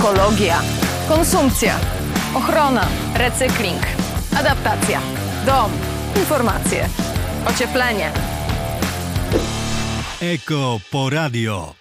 [0.00, 0.56] ekologia,
[1.08, 1.74] konsumpcja,
[2.34, 3.82] ochrona, recykling,
[4.38, 5.00] adaptacja,
[5.46, 5.70] dom,
[6.16, 6.88] informacje,
[7.44, 8.12] ocieplenie.
[10.20, 11.79] Eko Poradio.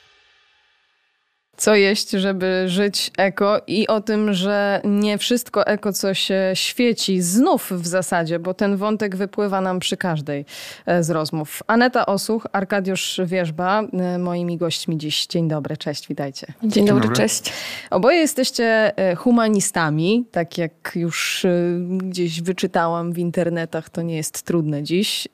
[1.59, 7.21] Co jeść, żeby żyć eko i o tym, że nie wszystko eko, co się świeci,
[7.21, 10.45] znów w zasadzie, bo ten wątek wypływa nam przy każdej
[10.85, 11.63] e, z rozmów.
[11.67, 15.27] Aneta Osuch, Arkadiusz Wierzba, e, moimi gośćmi dziś.
[15.27, 16.47] Dzień dobry, cześć, witajcie.
[16.61, 17.53] Dzień, Dzień dobry, dobry, cześć.
[17.89, 21.45] Oboje jesteście e, humanistami, tak jak już
[21.89, 25.27] gdzieś wyczytałam w internetach, to nie jest trudne dziś.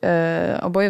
[0.62, 0.90] Oboje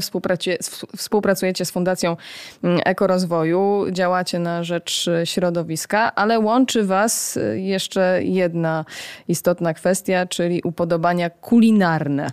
[0.98, 2.18] współpracujecie z Fundacją
[2.64, 8.86] mm, Ekorozwoju, działacie na rzecz środowiska, ale łączy Was y, jeszcze jedna
[9.28, 12.30] istotna kwestia, czyli upodobania kulinarne.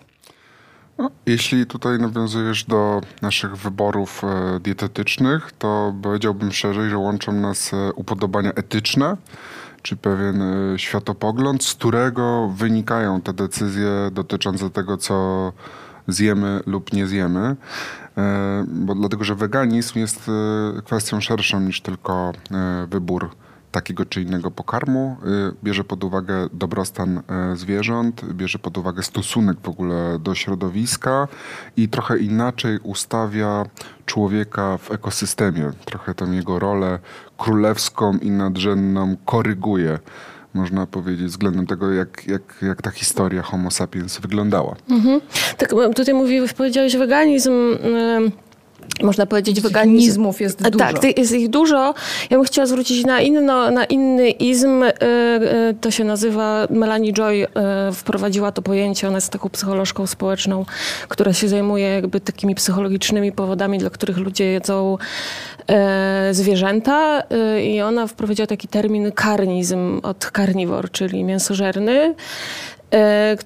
[0.98, 7.72] No, jeśli tutaj nawiązujesz do naszych wyborów e, dietetycznych, to powiedziałbym szerzej, że łączą nas
[7.72, 9.16] e, upodobania etyczne,
[9.82, 15.52] czy pewien e, światopogląd, z którego wynikają te decyzje dotyczące tego, co
[16.08, 17.56] zjemy lub nie zjemy.
[18.18, 20.28] E, bo dlatego, że weganizm jest
[20.78, 23.30] e, kwestią szerszą niż tylko e, wybór
[23.72, 25.16] takiego czy innego pokarmu.
[25.64, 27.22] Bierze pod uwagę dobrostan
[27.54, 31.28] zwierząt, bierze pod uwagę stosunek w ogóle do środowiska
[31.76, 33.64] i trochę inaczej ustawia
[34.06, 35.70] człowieka w ekosystemie.
[35.84, 36.98] Trochę tą jego rolę
[37.38, 39.98] królewską i nadrzędną koryguje
[40.54, 44.76] można powiedzieć, względem tego, jak, jak, jak ta historia Homo sapiens wyglądała.
[44.90, 45.20] Mhm.
[45.58, 47.52] Tak, tutaj mówiłeś, powiedziałeś weganizm.
[47.52, 48.51] Yy
[49.02, 50.78] można powiedzieć, weganizmów jest dużo.
[50.78, 51.94] Tak, jest ich dużo.
[52.30, 54.82] Ja bym chciała zwrócić na, inno, na inny izm.
[54.82, 60.06] E, e, to się nazywa, Melanie Joy e, wprowadziła to pojęcie, ona jest taką psycholożką
[60.06, 60.64] społeczną,
[61.08, 64.98] która się zajmuje jakby takimi psychologicznymi powodami, dla których ludzie jedzą
[66.32, 67.22] zwierzęta
[67.62, 72.14] i ona wprowadziła taki termin karnizm od carnivore, czyli mięsożerny.
[72.92, 73.36] E,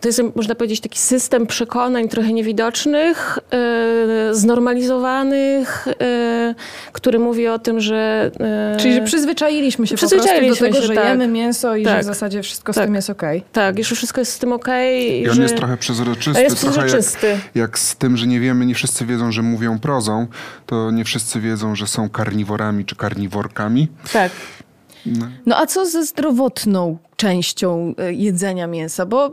[0.00, 6.54] to jest, można powiedzieć, taki system przekonań trochę niewidocznych, e, znormalizowanych, e,
[6.92, 8.30] który mówi o tym, że...
[8.78, 11.08] Czyli, że przyzwyczailiśmy się przyzwyczailiśmy po prostu do tego, się, że tak.
[11.08, 13.38] jemy mięso i tak, że w zasadzie wszystko tak, z tym jest okej.
[13.38, 13.50] Okay.
[13.52, 15.08] Tak, już wszystko jest z tym okej.
[15.08, 15.42] Okay, I on że...
[15.42, 16.42] jest trochę przezroczysty.
[16.42, 17.26] Jest przezroczysty.
[17.26, 20.26] Jak, jak, z tym, że nie wiemy, nie wszyscy wiedzą, że mówią prozą,
[20.66, 23.88] to nie wszyscy wiedzą, że są karniworami czy karniworkami.
[24.12, 24.32] Tak.
[25.06, 25.26] No.
[25.46, 29.06] no a co ze zdrowotną częścią e, jedzenia mięsa?
[29.06, 29.32] Bo e,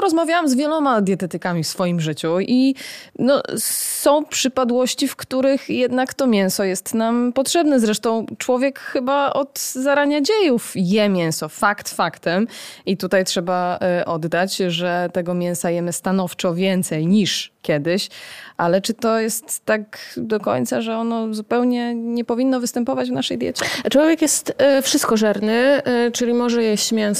[0.00, 2.74] rozmawiałam z wieloma dietetykami w swoim życiu i
[3.18, 7.80] no, są przypadłości, w których jednak to mięso jest nam potrzebne.
[7.80, 11.48] Zresztą człowiek chyba od zarania dziejów je mięso.
[11.48, 12.46] Fakt faktem.
[12.86, 18.08] I tutaj trzeba e, oddać, że tego mięsa jemy stanowczo więcej niż kiedyś,
[18.56, 23.38] ale czy to jest tak do końca, że ono zupełnie nie powinno występować w naszej
[23.38, 23.64] diecie?
[23.90, 27.17] Człowiek jest wszystkożerny, czyli może jeść mięso,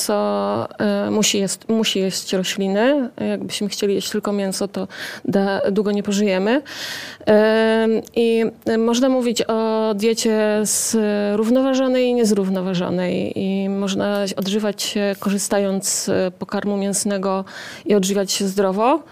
[0.78, 3.10] e, musi, jest, musi jeść rośliny.
[3.30, 4.88] Jakbyśmy chcieli jeść tylko mięso, to
[5.24, 6.62] da, długo nie pożyjemy.
[8.16, 8.44] I
[8.78, 13.32] można mówić o diecie zrównoważonej i niezrównoważonej.
[13.38, 17.44] I można odżywać się korzystając z pokarmu mięsnego
[17.86, 19.02] i odżywiać się zdrowo.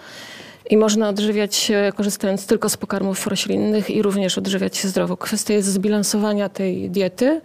[0.70, 5.16] I można odżywiać się korzystając tylko z pokarmów roślinnych i również odżywiać się zdrowo.
[5.16, 7.40] Kwestia jest zbilansowania tej diety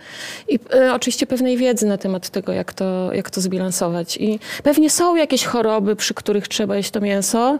[0.48, 4.18] i e, oczywiście pewnej wiedzy na temat tego, jak to, jak to zbilansować.
[4.18, 7.60] I pewnie są jakieś choroby, przy których trzeba jeść to mięso.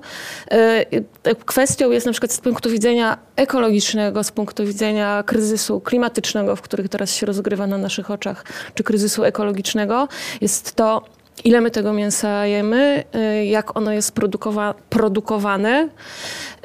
[0.52, 0.86] E,
[1.24, 6.62] e kwestią jest na przykład z punktu widzenia ekologicznego, z punktu widzenia kryzysu klimatycznego, w
[6.62, 8.46] których teraz się rozgrywa na naszych oczach,
[8.76, 10.08] czy kryzysu ekologicznego,
[10.42, 11.02] jest to,
[11.44, 15.90] ile my tego mięsa jemy, y, jak ono jest produkowa produkowane,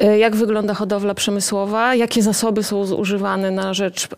[0.02, 4.08] y, jak wygląda hodowla przemysłowa, jakie zasoby są zużywane na rzecz y,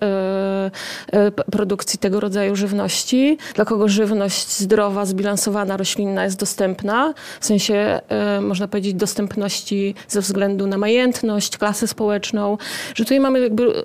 [1.52, 8.00] produkcji tego rodzaju żywności, dla kogo żywność zdrowa, zbilansowana, roślinna jest dostępna, w sensie
[8.40, 12.58] można powiedzieć dostępności ze względu na majętność, klasę społeczną,
[12.94, 13.84] że tutaj mamy jakby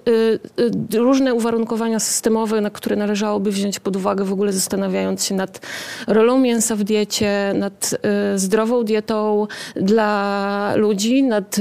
[0.97, 5.61] różne uwarunkowania systemowe, na które należałoby wziąć pod uwagę w ogóle zastanawiając się nad
[6.07, 7.95] rolą mięsa w diecie, nad
[8.35, 11.55] zdrową dietą dla ludzi, nad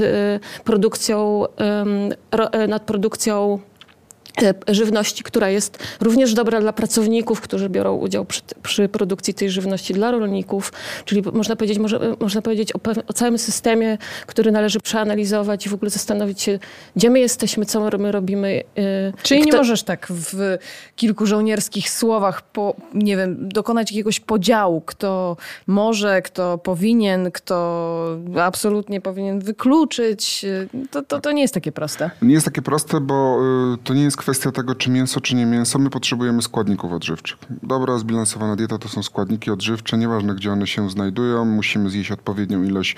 [0.63, 1.45] produkcją,
[2.67, 3.59] nad produkcją E,
[4.67, 9.93] żywności, która jest również dobra dla pracowników, którzy biorą udział przy, przy produkcji tej żywności
[9.93, 10.73] dla rolników,
[11.05, 13.97] czyli można powiedzieć, może, można powiedzieć o, o, całym systemie,
[14.27, 16.59] który należy przeanalizować i w ogóle zastanowić się,
[16.95, 18.63] gdzie my jesteśmy, co my robimy.
[18.77, 19.51] E, czyli kto...
[19.51, 20.57] nie możesz tak w
[20.95, 25.37] kilku żołnierskich słowach, po, nie wiem, dokonać jakiegoś podziału, kto
[25.67, 30.45] może, kto powinien, kto absolutnie powinien wykluczyć.
[30.91, 32.11] To, to, to nie jest takie proste.
[32.21, 33.39] Nie jest takie proste, bo
[33.83, 35.79] to nie jest kwestia tego, czy mięso, czy nie mięso.
[35.79, 37.37] My potrzebujemy składników odżywczych.
[37.63, 41.45] Dobra, zbilansowana dieta to są składniki odżywcze, nieważne gdzie one się znajdują.
[41.45, 42.95] Musimy zjeść odpowiednią ilość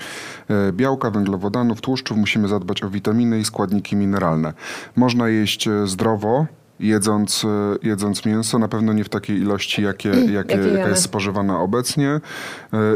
[0.48, 4.52] e, białka, węglowodanów, tłuszczów, musimy zadbać o witaminy i składniki mineralne.
[4.96, 6.46] Można jeść e, zdrowo,
[6.80, 7.48] jedząc, e,
[7.88, 10.08] jedząc mięso, na pewno nie w takiej ilości, jakie,
[10.38, 12.08] jakie, Jakie jaka jest spożywana obecnie.
[12.10, 12.20] E,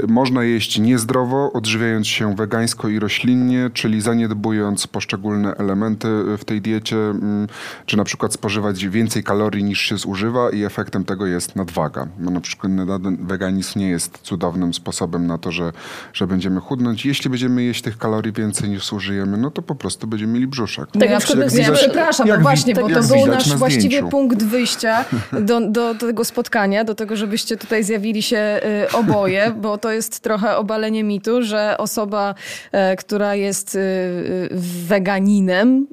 [0.09, 6.97] Można jeść niezdrowo, odżywiając się wegańsko i roślinnie, czyli zaniedbując poszczególne elementy w tej diecie,
[6.97, 7.47] mm,
[7.87, 12.06] czy na przykład spożywać więcej kalorii niż się zużywa i efektem tego jest nadwaga.
[12.19, 12.73] Bo na przykład
[13.21, 15.73] weganizm nie jest cudownym sposobem na to, że,
[16.12, 17.06] że będziemy chudnąć.
[17.06, 20.88] Jeśli będziemy jeść tych kalorii więcej niż zużyjemy, no to po prostu będziemy mieli brzuszek.
[20.94, 23.03] No Tak ja, na przykład przy, ja jak przepraszam, jak no właśnie, wi- bo jak
[23.03, 27.57] to był nasz na właściwie punkt wyjścia do, do, do tego spotkania, do tego, żebyście
[27.57, 32.35] tutaj zjawili się y, oboje, bo to jest trochę obalenie mitu, że osoba,
[32.73, 34.49] e, która jest y, y,
[34.87, 35.87] weganinem,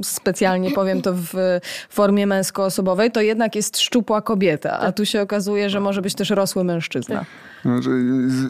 [0.00, 5.22] y, specjalnie powiem to w formie męskoosobowej, to jednak jest szczupła kobieta, a tu się
[5.22, 7.24] okazuje, że może być też rosły mężczyzna.
[7.64, 7.90] Znaczy,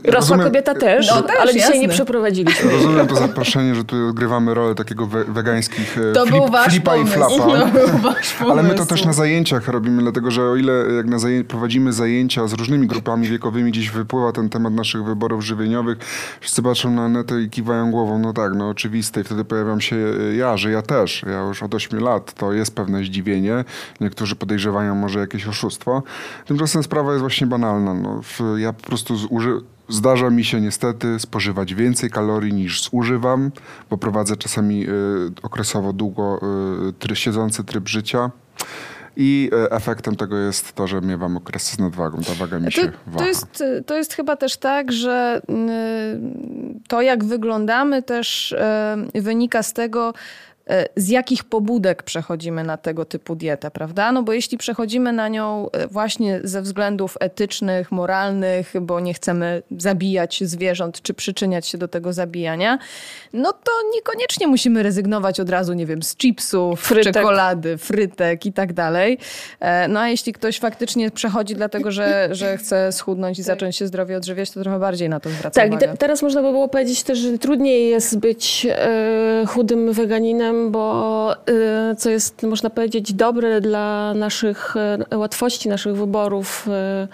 [0.05, 1.79] Rosła rozumiem- kobieta też, No też, ale dzisiaj jasne.
[1.81, 2.71] nie przeprowadziliśmy.
[2.71, 6.73] Rozumiem to zaproszenie, że tu odgrywamy rolę takiego we, wegańskich e, To flip, był wasz
[6.73, 7.13] flipa pomysł.
[7.13, 7.37] i flapa.
[7.37, 11.07] To był wasz Ale my to też na zajęciach robimy, dlatego że o ile jak
[11.07, 15.99] na zaję- prowadzimy zajęcia z różnymi grupami wiekowymi, gdzieś wypływa ten temat naszych wyborów żywieniowych,
[16.41, 19.21] wszyscy patrzą na netę i kiwają głową, no tak, no oczywiste.
[19.21, 19.97] I wtedy pojawiam się
[20.31, 21.23] e, ja, że ja też.
[21.27, 23.65] Ja już od 8 lat to jest pewne zdziwienie.
[24.01, 26.03] Niektórzy podejrzewają może jakieś oszustwo.
[26.47, 27.95] Tymczasem sprawa jest właśnie banalna.
[27.95, 33.51] No, w, ja po prostu zuży- Zdarza mi się niestety spożywać więcej kalorii niż zużywam,
[33.91, 34.89] bo prowadzę czasami y,
[35.43, 36.41] okresowo długo
[36.89, 38.31] y, try, siedzący tryb życia.
[39.17, 42.19] I y, efektem tego jest to, że miewam okresy z nadwagą.
[42.23, 43.27] Ta waga mi To, się to, waha.
[43.27, 48.55] jest, to jest chyba też tak, że y, to jak wyglądamy też
[49.15, 50.13] wynika z tego,
[50.97, 54.13] z jakich pobudek przechodzimy na tego typu dietę, prawda?
[54.13, 59.63] No bo jeśli przechodzimy na nią y, właśnie ze względów etycznych, moralnych, bo nie chcemy
[59.79, 62.79] zabijać zwierząt czy przyczyniać się do tego zabijania,
[63.33, 67.15] no to niekoniecznie musimy rezygnować od razu, nie wiem, z chipsów, Frytek.
[67.15, 69.19] czekolady, frytek i tak dalej.
[69.61, 73.87] E, No a jeśli ktoś faktycznie przechodzi dlatego, że, że chce schudnąć i zacząć się
[73.87, 75.89] zdrowie odżywiać, to trochę bardziej na to zwraca Tak, uwagę.
[75.89, 81.35] te, teraz można by było powiedzieć też, że trudniej jest być e, chudym weganinem, bo
[81.91, 84.75] e, co jest, można powiedzieć, dobre dla naszych
[85.11, 87.09] e, łatwości, naszych wyborów e,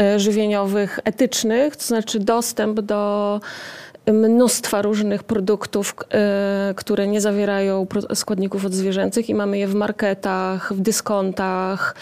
[0.00, 3.40] e, żywieniowych, etycznych, to znaczy dostęp do
[4.12, 10.80] mnóstwa różnych produktów, e, które nie zawierają składników odzwierzęcych i mamy je w marketach, w
[10.80, 11.94] dyskontach.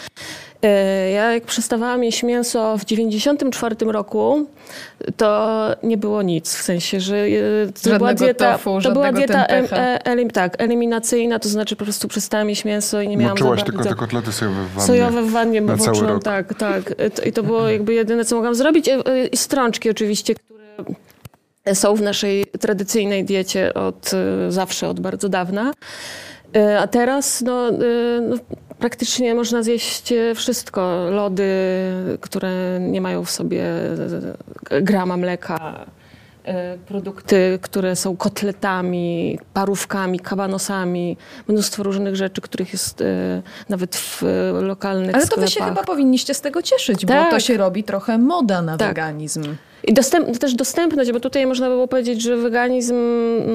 [0.63, 4.45] E, Ja jak przestawałam jeść mięso w 94 roku,
[5.17, 5.49] to
[5.83, 6.55] nie było nic.
[6.55, 7.27] W sensie, że e,
[7.67, 9.67] to Żadnego była dieta, tofu, to była dieta em,
[10.03, 13.83] elim, tak, eliminacyjna, to znaczy po prostu przestałam jeść mięso i nie miałam Moczyłaś tylko
[13.83, 14.87] te kotlety sojowe w wannie.
[14.87, 16.23] Sojowe w wannie na cały moczyłam, rok.
[16.23, 16.95] tak, tak.
[17.25, 18.89] I to było jakby jedyne, co mogłam zrobić.
[19.31, 20.63] I strączki oczywiście, które
[21.73, 25.71] są w naszej tradycyjnej diecie od e, zawsze, od bardzo dawna.
[26.55, 27.73] E, A teraz no, e,
[28.21, 28.35] no,
[28.79, 31.05] praktycznie można zjeść wszystko.
[31.09, 31.47] Lody,
[32.21, 33.63] które nie mają w sobie
[34.81, 35.85] grama mleka.
[36.85, 41.17] Produkty, które są kotletami, parówkami, kabanosami,
[41.47, 43.03] mnóstwo różnych rzeczy, których jest
[43.69, 44.23] nawet w
[44.61, 45.45] lokalnych Ale to sklepach.
[45.45, 47.31] wy się chyba powinniście z tego cieszyć, bo Tak.
[47.31, 48.87] to się robi trochę moda na Tak.
[48.87, 49.55] weganizm.
[49.87, 52.95] I dostęp, też dostępność, bo tutaj można by było powiedzieć, że weganizm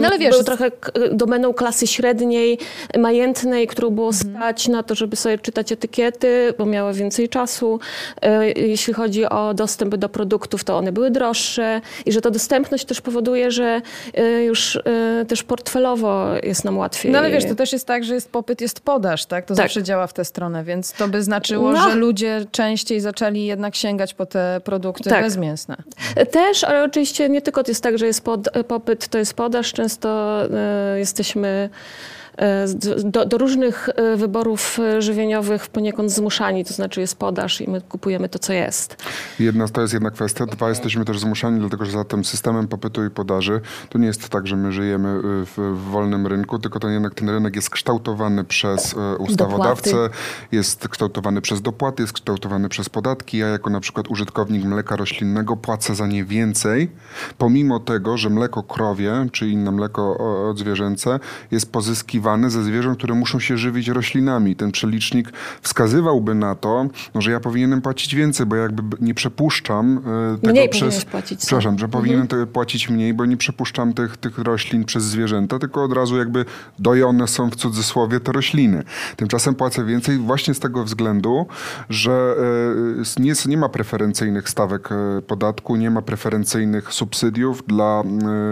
[0.00, 0.70] No wiesz, był trochę
[1.12, 2.58] domeną klasy średniej,
[2.99, 4.37] majętnej, którą było Mhm.
[4.37, 7.80] stać na to, żeby sobie czytać etykiety, bo miała więcej czasu.
[8.23, 12.85] E, Jeśli chodzi o dostęp do produktów, to one były droższe i że ta dostępność
[12.85, 13.80] też powoduje, że
[14.14, 17.12] e, już e, też portfelowo jest nam łatwiej.
[17.12, 19.44] No ale wiesz, to też jest tak, że jest popyt, jest podaż, tak?
[19.44, 19.64] To Tak.
[19.64, 21.88] zawsze działa w tę stronę, więc to by znaczyło, No.
[21.90, 25.25] że ludzie częściej zaczęli jednak sięgać po te produkty Tak.
[25.25, 25.76] bezmięsne.
[26.26, 29.72] Też, ale oczywiście nie tylko jest tak, że jest pod, popyt, to jest podaż.
[29.72, 31.70] Często e, jesteśmy
[32.37, 32.66] e,
[33.04, 38.28] do, do różnych e, wyborów żywieniowych poniekąd zmuszani, to znaczy jest podaż i my kupujemy
[38.28, 38.96] to, co jest.
[39.38, 40.47] Jedna, to jest jedna kwestia.
[40.47, 44.28] Dwa, jesteśmy też zmuszani, dlatego że za tym systemem popytu i podaży to nie jest
[44.28, 48.45] tak, że my żyjemy y, w, wolnym rynku, tylko ten jednak ten rynek jest kształtowany
[48.45, 50.14] przez e, ustawodawcę, Dopłaty.
[50.52, 53.38] jest kształtowany przez dopłaty, jest kształtowany przez podatki.
[53.38, 56.90] Ja jako na przykład użytkownik mleka roślinnego płacę za nie więcej,
[57.38, 60.18] pomimo tego, że mleko krowie czy inne mleko
[60.50, 64.57] odzwierzęce jest pozyskiwane ze zwierząt, które muszą się żywić roślinami.
[64.57, 69.99] Ten przelicznik wskazywałby na to, no, że ja powinienem płacić więcej, bo jakby nie przepuszczam
[70.35, 71.04] e, tego Mniej przez...
[71.04, 71.40] płacić?
[71.40, 75.85] Przepraszam, że powinienem te, płacić mniej, bo nie przepuszczam tych, tych roślin przez zwierzęta, tylko
[75.85, 76.44] od razu jakby
[76.78, 78.82] dojone są w cudzysłowie te rośliny.
[79.16, 81.47] Tymczasem płacę więcej właśnie z tego względu,
[81.90, 82.35] że
[83.18, 88.02] e, nie, nie ma preferencyjnych stawek e, podatku, nie ma preferencyjnych subsydiów dla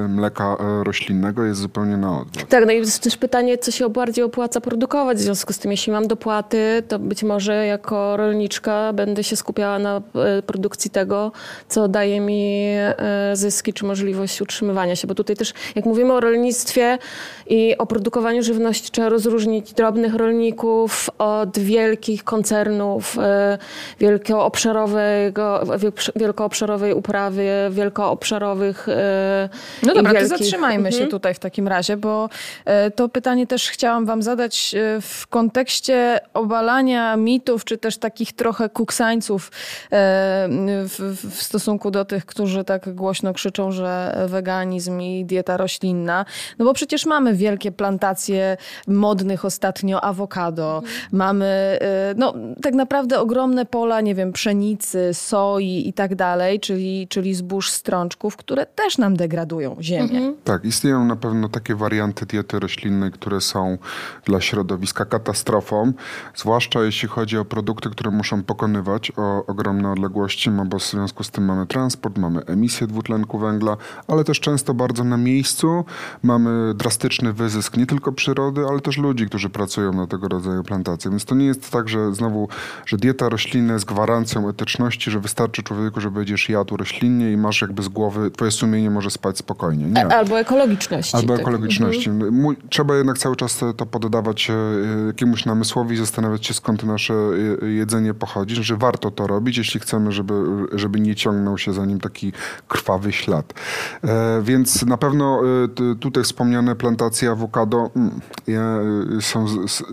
[0.09, 2.49] mleka roślinnego, jest zupełnie na odwrót.
[2.49, 5.19] Tak, no i jest też pytanie, co się bardziej opłaca produkować.
[5.19, 9.79] W związku z tym, jeśli mam dopłaty, to być może jako rolniczka będę się skupiała
[9.79, 11.33] na e, produkcji tego,
[11.69, 12.95] co daje mi e,
[13.35, 15.07] zyski czy możliwość utrzymywania się.
[15.09, 16.99] Bo tutaj też, jak mówimy o rolnictwie
[17.47, 23.59] i o produkowaniu żywności, trzeba rozróżnić drobnych rolników od wielkich koncernów, e,
[24.01, 25.61] wielkoobszarowego,
[26.17, 29.49] wielkoobszarowej uprawy, wielkoobszarowych e,
[29.83, 31.11] No dobra, to wielkich- zatrzymajmy się Mhm.
[31.11, 32.29] tutaj w takim razie, bo
[32.97, 39.51] to pytanie też chciałam wam zadać w kontekście obalania mitów, czy też takich trochę kuksańców
[40.85, 40.99] w,
[41.31, 46.25] w stosunku do tych, którzy tak głośno krzyczą, że weganizm i dieta roślinna.
[46.59, 48.57] No bo przecież mamy wielkie plantacje
[48.89, 50.83] modnych ostatnio awokado,
[51.13, 57.09] mamy e, no tak naprawdę ogromne pola, nie wiem, pszenicy, soi i tak dalej, czyli,
[57.09, 60.33] czyli zbóż strączków, które też nam degradują ziemię.
[60.45, 63.79] Tak, istnieją na pewno takie warianty diety roślinnej, które są
[64.25, 65.93] dla środowiska katastrofą,
[66.35, 71.25] zwłaszcza jeśli chodzi o produkty, które muszą pokonywać o ogromne odległości, no bo w związku
[71.25, 73.77] z tym mamy transport, mamy emisję dwutlenku węgla,
[74.09, 75.85] ale też często bardzo na miejscu
[76.23, 81.11] mamy drastyczny wyzysk nie tylko przyrody, ale też ludzi, którzy pracują na tego rodzaju plantacje.
[81.11, 82.49] Więc to nie jest tak, że znowu,
[82.87, 87.63] że dieta roślinna jest gwarancją etyczności, że wystarczy człowieku, że będziesz jadł roślinnie i masz
[87.63, 89.85] jakby z głowy, twoje sumienie może spać spokojnie.
[89.85, 90.07] Nie.
[90.07, 91.17] Albo ekologiczności.
[91.17, 91.41] Albo tak.
[91.41, 92.11] ekologiczności.
[92.11, 94.55] Mój- Trzeba jednak cały czas to poddawać e,
[95.07, 97.15] jakiemuś namysłowi i zastanawiać się, skąd nasze
[97.63, 100.36] e, jedzenie pochodzi, że warto to robić, jeśli chcemy, żeby,
[100.73, 102.33] żeby nie ciągnął się za nim taki
[102.69, 103.55] krwawy ślad.
[104.05, 105.43] E, Więc na pewno
[105.93, 108.21] e, tutaj wspomniane plantacje awokado mm,
[109.19, 109.47] e, są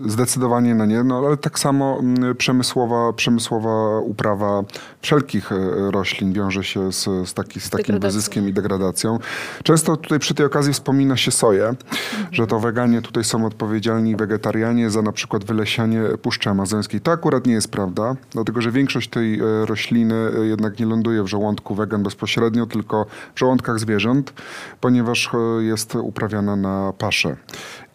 [0.06, 4.62] zdecydowanie na nie, no ale tak samo mm, przemysłowa, przemysłowa uprawa
[5.02, 5.56] wszelkich e,
[5.90, 9.18] roślin wiąże się z, z, taki, z takim wyzyskiem i degradacją.
[9.62, 11.74] Często tutaj przy tej okazji wspomina się soję,
[12.32, 17.00] że to weganie tutaj są odpowiedzialni wegetarianie za na przykład wylesianie Puszczy Amazońskiej.
[17.00, 21.22] To akurat nie jest prawda, dlatego że większość tej e, rośliny e, jednak nie ląduje
[21.22, 24.32] w żołądku wegan bezpośrednio, tylko w żołądkach zwierząt,
[24.80, 27.36] ponieważ e, jest uprawiana na paszę.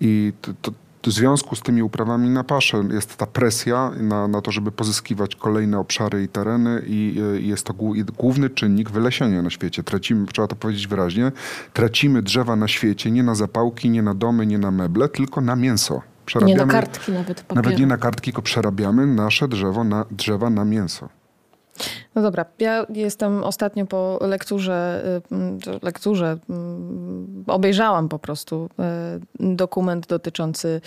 [0.01, 0.71] I to,
[1.03, 5.35] w związku z tymi uprawami na paszę jest ta presja na, na to, żeby pozyskiwać
[5.35, 9.83] kolejne obszary i tereny i y, jest to głó- główny czynnik wylesiania na świecie.
[9.83, 11.31] Tracimy, trzeba to powiedzieć wyraźnie,
[11.73, 15.55] tracimy drzewa na świecie nie na zapałki, nie na domy, nie na meble, tylko na
[15.55, 16.01] mięso.
[16.45, 17.55] Nie na kartki nawet papieru.
[17.55, 21.09] Nawet nie na kartki, tylko przerabiamy nasze drzewo na, drzewa na mięso.
[22.15, 28.69] No dobra, ja jestem ostatnio po lekturze, y, to lekturze mm, obejrzałam po prostu
[29.39, 30.81] y, dokument dotyczący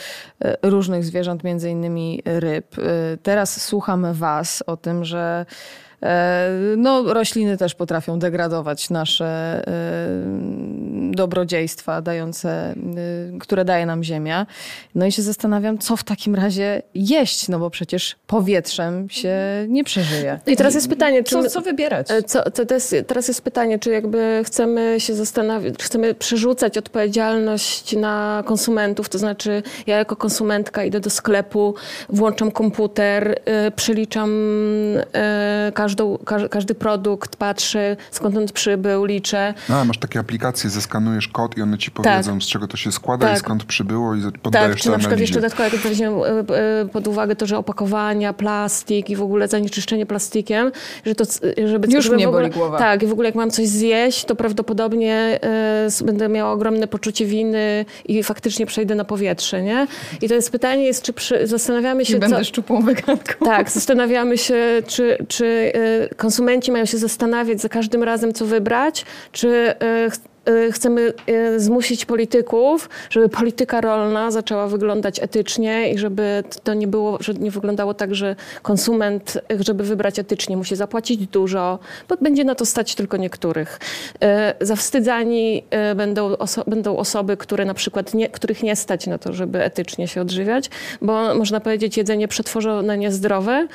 [0.44, 2.78] y, różnych zwierząt, między innymi ryb.
[2.78, 5.46] Y, Teraz słucham was o tym, że
[6.76, 12.74] no, rośliny też potrafią degradować nasze y, dobrodziejstwa dające,
[13.34, 14.46] y, które daje nam ziemia.
[14.94, 19.36] No i się zastanawiam, co w takim razie jeść, no bo przecież powietrzem się
[19.68, 20.40] nie przeżyje.
[20.46, 22.10] I teraz jest pytanie, czy Co, my- co wybierać?
[22.10, 26.14] E, Co, to to jest, teraz jest pytanie, czy jakby chcemy się zastanawiać, czy chcemy
[26.14, 31.74] przerzucać odpowiedzialność na konsumentów, to znaczy ja jako konsumentka idę do sklepu,
[32.08, 33.40] włączam komputer,
[33.76, 34.30] przeliczam
[35.68, 39.54] y, każdą, każ, każdy produkt, patrzę skąd on przybył, liczę.
[39.68, 43.26] A, masz takie aplikacje, zeskanujesz kod i one ci powiedzą, z czego to się składa
[43.26, 43.36] Tak.
[43.36, 45.22] i skąd przybyło i poddajesz Tak, czy to na przykład analizie.
[45.22, 46.30] jeszcze dodatkowo, jak weźmiemy e,
[46.80, 50.72] e, pod uwagę to, że opakowania, plastik i w ogóle zanieczyszczenie plastikiem,
[51.06, 51.24] że to,
[51.66, 51.88] żeby...
[51.92, 52.78] Już żeby mnie w ogóle, boli głowa.
[52.78, 55.38] Tak, i w ogóle jak mam coś zjeść, to prawdopodobnie
[55.86, 59.86] s- będę miała ogromne poczucie winy i faktycznie przejdę na powietrze, nie?
[60.22, 62.28] I to jest pytanie jest, czy przy, zastanawiamy się, Nie co...
[62.28, 63.44] będę szczupłą weganką.
[63.44, 65.72] Tak, zastanawiamy się, czy, czy
[66.16, 69.74] konsumenci mają się zastanawiać za każdym razem, co wybrać, czy
[70.10, 71.12] ch- e, chcemy
[71.56, 77.50] zmusić polityków, żeby polityka rolna zaczęła wyglądać etycznie i żeby to nie było, że nie
[77.50, 82.94] wyglądało tak, że konsument, żeby wybrać etycznie, musi zapłacić dużo, bo będzie na to stać
[82.94, 83.80] tylko niektórych.
[84.60, 85.64] Zawstydzani
[85.96, 90.08] będą, oso- będą osoby, które na przykład nie, których nie stać na to, żeby etycznie
[90.08, 90.70] się odżywiać,
[91.02, 93.68] bo można powiedzieć, jedzenie przetworzone niezdrowe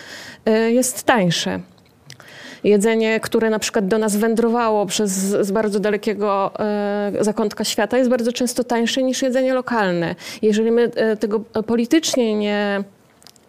[0.70, 1.60] jest tańsze.
[2.64, 8.10] Jedzenie, które na przykład do nas wędrowało przez z bardzo dalekiego e, zakątka świata, jest
[8.10, 10.16] bardzo często tańsze niż jedzenie lokalne.
[10.42, 12.84] Jeżeli my e, tego politycznie nie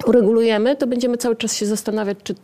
[0.06, 2.34] uregulujemy, to będziemy cały czas się zastanawiać, czy,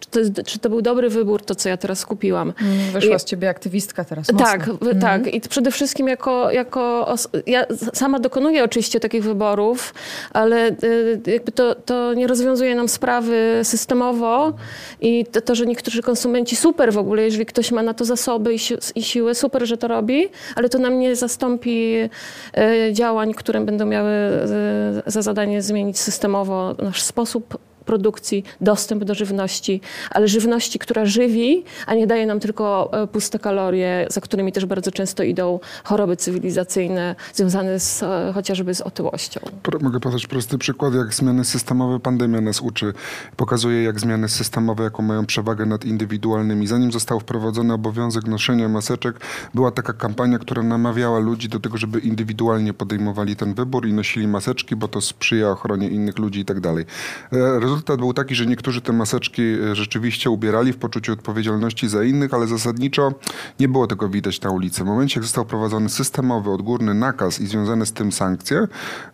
[0.00, 2.52] czy, to, jest, czy to był dobry wybór, to co ja teraz kupiłam.
[2.62, 4.46] Mm, wyszła I, z ciebie aktywistka teraz mocno.
[4.46, 5.34] Tak, tak.
[5.34, 7.14] I przede wszystkim jako, jako
[7.46, 9.94] ja sama dokonuję oczywiście takich wyborów,
[10.32, 14.52] ale y, jakby to, to nie rozwiązuje nam sprawy systemowo
[15.00, 18.54] i to, to, że niektórzy konsumenci super w ogóle, jeżeli ktoś ma na to zasoby
[18.54, 23.34] i, si i siły, super, że to robi, ale to nam nie zastąpi y, działań,
[23.34, 30.28] które będą miały y, za zadanie zmienić systemowo nasz sposób produkcji, dostęp do żywności, ale
[30.28, 34.92] żywności, która żywi, a nie daje nam tylko e, puste kalorie, za którymi też bardzo
[34.92, 39.40] często idą choroby cywilizacyjne związane z, e, chociażby z otyłością.
[39.80, 42.92] Mogę podać prosty przykład, jak zmiany systemowe pandemia nas uczy.
[43.36, 46.66] Pokazuje, jak zmiany systemowe, jaką mają przewagę nad indywidualnymi.
[46.66, 49.20] Zanim został wprowadzony obowiązek noszenia maseczek,
[49.54, 54.28] była taka kampania, która namawiała ludzi do tego, żeby indywidualnie podejmowali ten wybór i nosili
[54.28, 56.84] maseczki, bo to sprzyja ochronie innych ludzi i tak dalej
[57.32, 62.04] e, rezultat był taki, że niektórzy te maseczki e, rzeczywiście ubierali w poczuciu odpowiedzialności za
[62.04, 63.12] innych, ale zasadniczo
[63.60, 64.82] nie było tego widać na ulicy.
[64.82, 68.58] W momencie, jak został wprowadzony systemowy, odgórny nakaz i związane z tym sankcje,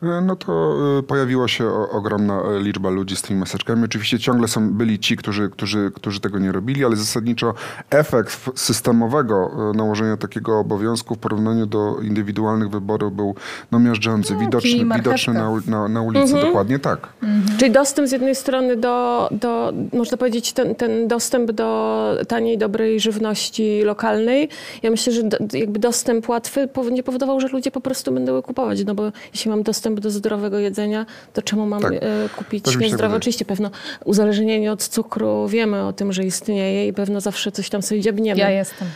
[0.03, 3.85] e, no to e, pojawiła się ogromna liczba ludzi z tymi maseczkami.
[3.85, 7.55] Oczywiście ciągle są, byli ci, którzy, którzy, którzy tego nie robili, ale zasadniczo
[7.91, 13.35] efekt systemowego nałożenia takiego obowiązku w porównaniu do indywidualnych wyborów był
[13.71, 16.25] no, miażdżący, no, widoczny, widoczny na, na, na ulicy.
[16.25, 16.47] Mhm.
[16.47, 17.09] Dokładnie tak.
[17.23, 17.59] Mhm.
[17.59, 22.59] Czyli dostęp z jednej strony strony do, do można powiedzieć, ten, ten dostęp do taniej,
[22.59, 24.49] dobrej żywności lokalnej,
[24.83, 28.85] ja myślę, że do, jakby dostęp łatwy nie powodował, że ludzie po prostu będą kupować,
[28.85, 31.93] no bo jeśli mam dostęp do zdrowego jedzenia, to czemu mam tak.
[31.93, 31.99] E,
[32.37, 33.17] kupić niezdrowe?
[33.17, 33.71] Oczywiście pewno
[34.05, 38.41] uzależnienie od cukru, wiemy o tym, że istnieje i pewno zawsze coś tam sobie dziabniemy.
[38.41, 38.89] Ja jestem.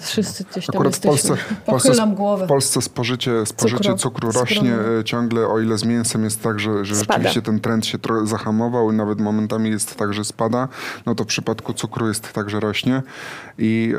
[0.00, 1.36] Wszyscy gdzieś tam Akurat w Polsce,
[1.66, 2.06] Polsce,
[2.44, 4.40] w Polsce spożycie, spożycie cukru, cukru.
[4.40, 7.98] rośnie e, ciągle, o ile z mięsem jest tak, że, że rzeczywiście ten trend się
[7.98, 10.68] trochę zahamował i nawet momentami jest tak, że spada,
[11.06, 13.02] no to w przypadku cukru jest tak, że rośnie
[13.58, 13.94] i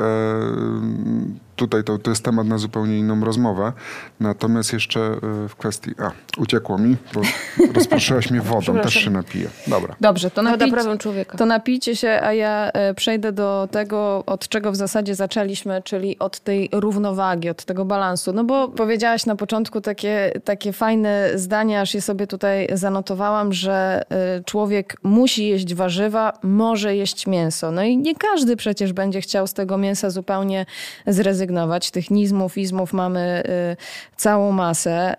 [1.56, 3.72] tutaj to, to jest temat na zupełnie inną rozmowę.
[4.20, 5.90] Natomiast jeszcze e, w kwestii...
[5.98, 6.10] A,
[6.40, 7.20] uciekło mi, bo
[7.74, 9.48] rozproszyłaś mnie wodą, też się napiję.
[9.66, 9.96] Dobra.
[10.00, 11.38] Dobrze, to, napić, człowieka.
[11.38, 16.18] to napijcie się, a ja e, przejdę do tego, od czego w zasadzie zaczęliśmy, czyli
[16.18, 18.32] od tej równowagi, od tego balansu.
[18.32, 24.02] No bo powiedziałaś na początku takie, takie fajne zdania, aż je sobie tutaj zanotowałam, że
[24.10, 27.70] e, człowiek musi jeść warzywa, może jeść mięso.
[27.70, 30.66] No i nie każdy przecież będzie chciał z tego mięsa zupełnie
[31.06, 31.90] zrezygnować zrezygnować.
[31.90, 35.16] Tych nizmów, izmów mamy y, całą masę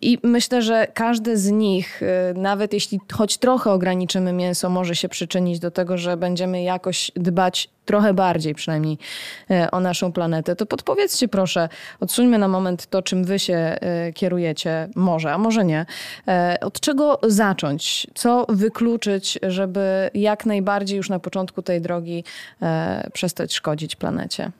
[0.00, 5.08] i myślę, że każdy z nich, y, nawet jeśli choć trochę ograniczymy mięso, może się
[5.08, 8.98] przyczynić do tego, że będziemy jakoś dbać trochę bardziej przynajmniej
[9.50, 11.68] y, o naszą planetę, to podpowiedzcie proszę,
[12.00, 13.76] odsuńmy na moment to, czym wy się
[14.14, 15.86] kierujecie, może, a może nie.
[16.60, 18.06] Od czego zacząć?
[18.14, 22.24] Co wykluczyć, żeby jak najbardziej już na początku tej drogi
[23.12, 24.52] przestać szkodzić planecie?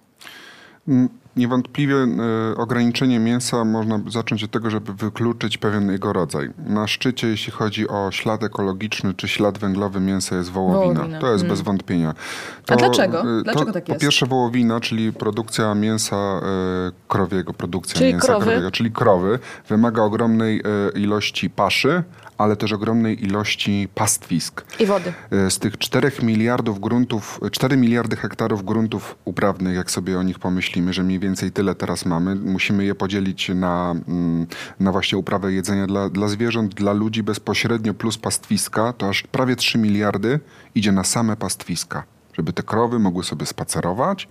[1.36, 6.50] Niewątpliwie e, ograniczenie mięsa można zacząć od tego, żeby wykluczyć pewien jego rodzaj.
[6.66, 10.94] Na szczycie, jeśli chodzi o ślad ekologiczny czy ślad węglowy mięsa jest wołowina.
[10.94, 11.20] wołowina.
[11.20, 11.56] To jest hmm.
[11.56, 12.14] bez wątpienia.
[12.66, 13.20] To, A dlaczego?
[13.20, 13.98] E, dlaczego tak jest?
[13.98, 16.40] Po pierwsze wołowina, czyli produkcja mięsa e,
[17.08, 18.44] krowiego, produkcja czyli mięsa krowy.
[18.44, 20.62] krowiego, czyli krowy, wymaga ogromnej
[20.94, 22.02] ilości paszy,
[22.40, 24.64] ale też ogromnej ilości pastwisk.
[24.80, 25.12] I wody.
[25.30, 30.38] E, z tych 4 miliardów gruntów, 4 miliardy hektarów gruntów uprawnych, jak sobie o nich
[30.38, 34.46] pomyślimy, że mniej więcej tyle teraz mamy, musimy je podzielić na, mm,
[34.80, 39.56] na właśnie uprawę jedzenia dla, dla zwierząt, dla ludzi bezpośrednio plus pastwiska, to aż prawie
[39.56, 40.40] 3 miliardy
[40.74, 42.04] idzie na same pastwiska
[42.40, 44.28] żeby te krowy mogły sobie spacerować,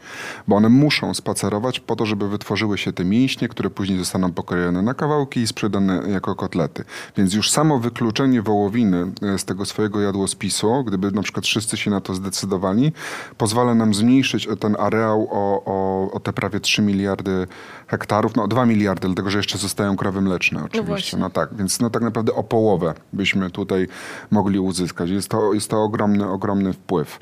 [0.47, 4.81] bo one muszą spacerować po to, żeby wytworzyły się te mięśnie, które później zostaną pokrojone
[4.81, 6.83] na kawałki i sprzedane jako kotlety.
[7.17, 11.91] Więc już samo wykluczenie wołowiny e, z tego swojego jadłospisu, gdyby na przykład wszyscy się
[11.91, 12.91] na to zdecydowali,
[13.37, 17.47] pozwala nam zmniejszyć ten areał o, o, o te prawie 3 miliardy
[17.87, 21.17] hektarów, no 2 miliardy, dlatego że jeszcze zostają krowy mleczne oczywiście.
[21.17, 23.87] No, no tak, więc no tak naprawdę o połowę byśmy tutaj
[24.31, 25.09] mogli uzyskać.
[25.09, 27.19] Jest to, jest to ogromny, ogromny wpływ.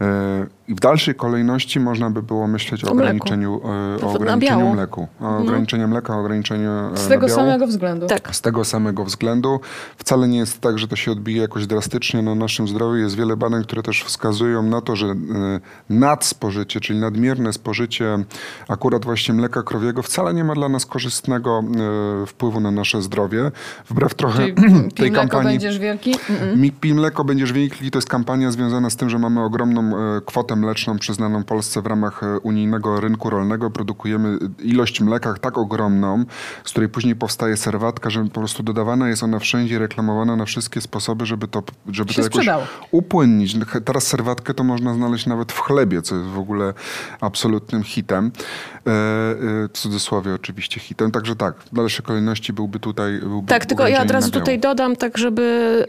[0.00, 3.60] 嗯、I w dalszej kolejności można by było myśleć o, o ograniczeniu,
[4.00, 5.08] e, o ograniczeniu mleku.
[5.20, 5.42] O mhm.
[5.42, 7.40] ograniczeniu mleka, o ograniczeniu e, Z tego nabiału.
[7.40, 8.06] samego względu.
[8.06, 8.36] Tak.
[8.36, 9.60] Z tego samego względu.
[9.96, 12.96] Wcale nie jest tak, że to się odbije jakoś drastycznie na naszym zdrowiu.
[12.96, 15.16] Jest wiele badań, które też wskazują na to, że e,
[15.88, 18.18] nadspożycie, czyli nadmierne spożycie
[18.68, 21.64] akurat właśnie mleka krowiego wcale nie ma dla nas korzystnego
[22.26, 23.50] wpływu na nasze zdrowie.
[23.88, 24.54] Wbrew trochę Czyli
[24.96, 25.50] tej mleko kampanii.
[25.50, 26.14] będziesz wielki?
[26.28, 26.72] Mm -mm.
[26.80, 29.92] Pij mleko będziesz wielki to jest kampania związana z tym, że mamy ogromną
[30.26, 33.70] kwotę mleczną przyznaną Polsce w ramach e, unijnego rynku rolnego.
[33.70, 36.24] Produkujemy ilość mleka tak ogromną,
[36.64, 40.80] z której później powstaje serwatka, że po prostu dodawana jest ona wszędzie, reklamowana na wszystkie
[40.80, 42.66] sposoby, żeby to, żeby to jakoś sprzedało.
[42.90, 43.56] upłynnić.
[43.84, 46.74] Teraz serwatkę to można znaleźć nawet w chlebie, co jest w ogóle
[47.20, 48.32] absolutnym hitem.
[48.86, 51.10] E, e, w cudzysłowie oczywiście hitem.
[51.10, 53.18] Także tak, w dalszej kolejności byłby tutaj...
[53.18, 55.86] Byłby tak, tylko ja od razu tutaj dodam, tak żeby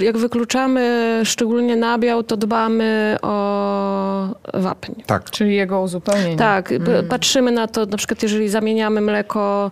[0.00, 3.59] jak wykluczamy szczególnie nabiał, to dbamy o
[4.54, 4.92] wapń.
[5.06, 5.30] Tak.
[5.30, 6.36] Czyli jego uzupełnienie.
[6.36, 9.70] Tak, p- patrzymy na to, na przykład jeżeli zamieniamy mleko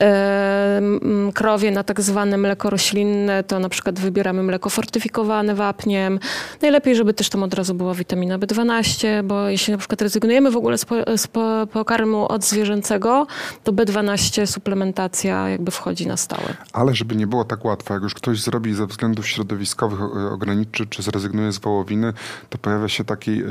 [0.00, 6.18] e, m, krowie na tak zwane mleko roślinne, to na przykład wybieramy mleko fortyfikowane wapniem.
[6.62, 10.56] Najlepiej, żeby też tam od razu była witamina B12, bo jeśli na przykład rezygnujemy w
[10.56, 13.26] ogóle z, po, z po, pokarmu od zwierzęcego,
[13.64, 16.54] to B12 suplementacja jakby wchodzi na stałe.
[16.72, 20.00] Ale żeby nie było tak łatwo, jak już ktoś zrobi ze względów środowiskowych,
[20.32, 22.12] ograniczy czy zrezygnuje z wołowiny,
[22.50, 23.44] to pojawia się taki, e,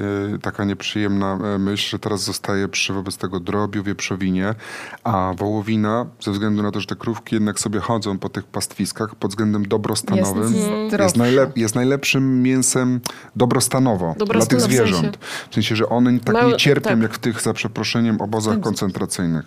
[0.51, 4.55] taka nieprzyjemna e, myśl, że teraz zostaje przy wobec tego drobiu, wieprzowinie,
[5.03, 9.15] a wołowina, ze względu na to, że te krówki jednak sobie chodzą po tych pastwiskach
[9.15, 12.99] pod względem dobrostanowym, Jest jest, najlep- jest najlepszym mięsem
[13.36, 15.17] dobrostanowo dla Dobrostan- tych w sensie- zwierząt.
[15.49, 17.01] W sensie, że one tak Mały- nie cierpią tak.
[17.01, 19.45] jak w tych, za przeproszeniem, obozach koncentracyjnych.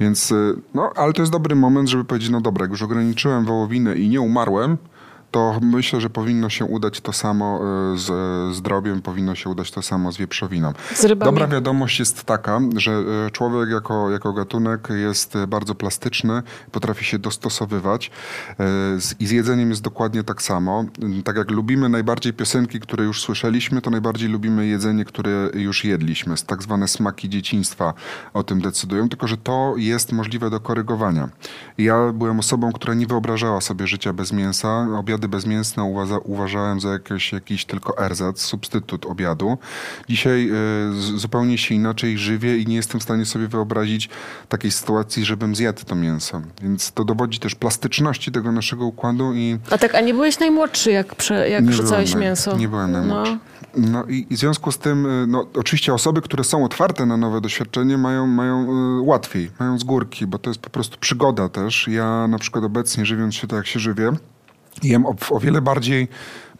[0.00, 3.44] Więc, y, no, ale to jest dobry moment, żeby powiedzieć, no dobra, jak już ograniczyłem
[3.44, 4.76] wołowinę i nie umarłem,
[5.30, 7.60] to myślę, że powinno się udać to samo
[7.94, 8.08] y, z
[8.54, 10.72] z drobiem, powinno się udać to samo z wieprzowiną.
[10.94, 11.18] Z.
[11.18, 17.18] Dobra wiadomość jest taka, że y, człowiek jako, jako gatunek jest bardzo plastyczny, potrafi się
[17.18, 18.10] dostosowywać
[19.20, 20.84] i z jedzeniem jest dokładnie tak samo.
[21.24, 26.34] Tak jak lubimy najbardziej piosenki, które już słyszeliśmy, to najbardziej lubimy jedzenie, które już jedliśmy.
[26.46, 27.94] Tak zwane smaki dzieciństwa
[28.34, 31.28] o tym decydują, tylko że to jest możliwe do korygowania.
[31.78, 34.86] Ja byłem osobą, która nie wyobrażała sobie życia bez mięsa.
[35.18, 39.58] Obiady bezmięsne uważa, uważałem za jakiś, jakiś tylko ersatz, substytut obiadu.
[40.08, 40.50] Dzisiaj
[40.90, 44.08] y, zupełnie się inaczej żywię i nie jestem w stanie sobie wyobrazić
[44.48, 46.42] takiej sytuacji, żebym zjadł to mięso.
[46.62, 50.90] Więc to dowodzi też plastyczności tego naszego układu i A tak, a nie byłeś najmłodszy,
[50.90, 52.56] jak, prze, jak nie rzucałeś byłem mięso?
[52.56, 53.38] Nie byłem najmłodszy.
[53.76, 57.16] No i, i w związku z tym, y, no oczywiście osoby, które są otwarte na
[57.16, 58.62] nowe doświadczenie mają, mają
[58.98, 61.88] y, łatwiej, mają z górki, bo to jest po prostu przygoda też.
[61.88, 64.12] Ja na przykład obecnie żywiąc się tak jak się żywię,
[64.84, 66.08] jem o, o wiele bardziej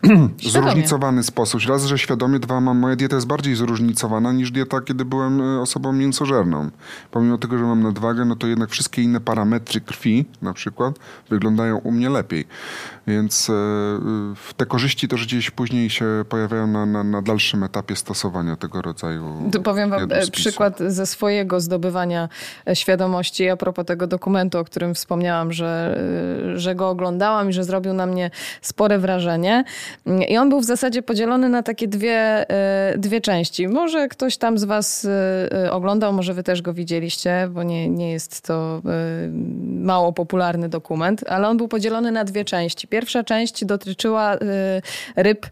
[0.52, 1.60] zróżnicowany sposób.
[1.68, 5.60] Raz, że świadomie, dwa, mam, moja dieta jest bardziej zróżnicowana niż dieta, kiedy byłem y,
[5.60, 6.70] osobą mięsożerną.
[7.10, 10.94] Pomimo tego, że mam nadwagę, no to jednak wszystkie inne parametry krwi na przykład
[11.30, 12.44] wyglądają u mnie lepiej.
[13.06, 13.54] Więc e,
[14.56, 19.50] te korzyści też gdzieś później się pojawiają na, na, na dalszym etapie stosowania tego rodzaju
[19.52, 22.28] Tu powiem wam e, przykład ze swojego zdobywania
[22.68, 26.00] e, świadomości a propos tego dokumentu, o którym wspomniałam, że,
[26.54, 28.30] e, że go oglądałam i że zrobił na mnie
[28.62, 29.64] spore wrażenie.
[30.06, 33.68] Mm, I on był w zasadzie podzielony na takie dwie, e, dwie części.
[33.68, 37.88] Może ktoś tam z was e, e, oglądał, może wy też go widzieliście, bo nie,
[37.88, 38.82] nie jest to
[39.64, 42.88] mało popularny dokument, ale on był podzielony na dwie części.
[42.88, 44.36] Pierwsza część dotyczyła
[45.16, 45.46] ryb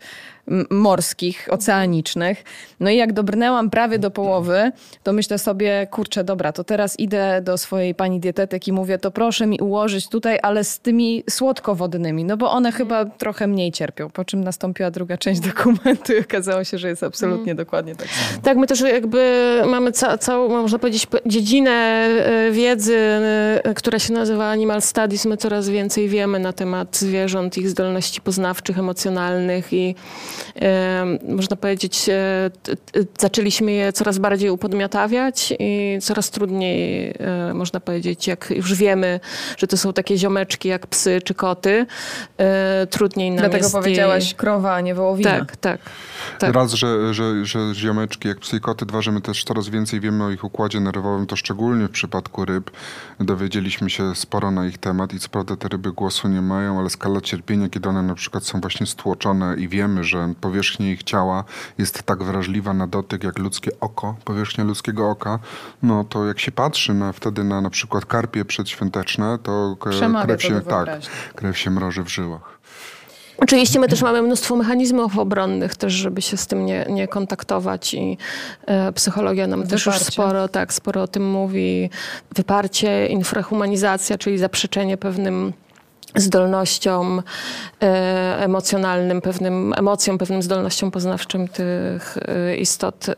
[0.71, 2.45] morskich, oceanicznych.
[2.81, 7.41] No i jak dobrnęłam prawie do połowy, to myślę sobie, kurczę, dobra, to teraz idę
[7.43, 12.25] do swojej pani dietetyk i mówię, to proszę mi ułożyć tutaj, ale z tymi słodkowodnymi,
[12.25, 14.11] no bo one chyba trochę mniej cierpią.
[14.11, 18.43] Po czym nastąpiła druga część dokumentu i okazało się, że jest absolutnie dokładnie tak samo.
[18.43, 22.97] Tak, my też jakby mamy ca- całą, można powiedzieć, dziedzinę e, wiedzy,
[23.65, 25.25] e, która się nazywa Animal Studies.
[25.27, 29.95] My coraz więcej wiemy na temat zwierząt, ich zdolności poznawczych, emocjonalnych i
[31.29, 32.51] można powiedzieć, e,
[33.19, 39.21] zaczęliśmy je coraz bardziej upodmiotawiać i coraz trudniej, e, można powiedzieć, jak już wiemy,
[39.57, 41.87] że to są takie ziomeczki jak psy czy koty,
[42.39, 44.37] e, trudniej nam Dlatego jest powiedziałaś je...
[44.37, 45.31] krowa, a nie wołowina.
[45.31, 45.81] Tak, tak.
[46.39, 46.55] tak.
[46.55, 50.01] Raz, że, że, że ziomeczki jak psy i koty, dwa, że my też coraz więcej
[50.01, 52.71] wiemy o ich układzie nerwowym, to szczególnie w przypadku ryb.
[53.21, 56.91] Dowiedzieliśmy się sporo na ich temat i co prawda te ryby głosu nie mają, ale
[56.91, 61.45] skala cierpienia, kiedy one na przykład są właśnie stłoczone i wiemy, że powierzchnia ich ciała
[61.79, 65.39] jest tak wrażliwa na dotyk jak ludzkie oko, powierzchnia ludzkiego oka,
[65.83, 70.43] no to jak się patrzy na, wtedy na na przykład karpie przedświąteczne, to Przemawia krew
[70.43, 70.89] się, tak,
[71.35, 72.57] krew się mroży w żyłach.
[73.39, 77.95] Oczywiście my też mamy mnóstwo mechanizmów obronnych też, żeby się z tym nie, nie kontaktować
[77.95, 78.19] i
[78.67, 80.13] e, psychologia nam też już Wyparcie.
[80.13, 81.91] sporo, tak, sporo o tym mówi.
[82.35, 85.53] Wyparcie, infrahumanizacja, czyli zaprzeczenie pewnym
[86.15, 87.23] zdolnościom
[87.83, 93.15] e, emocjonalnym, pewnym emocjom, pewnym zdolnościom poznawczym tych e, istot e,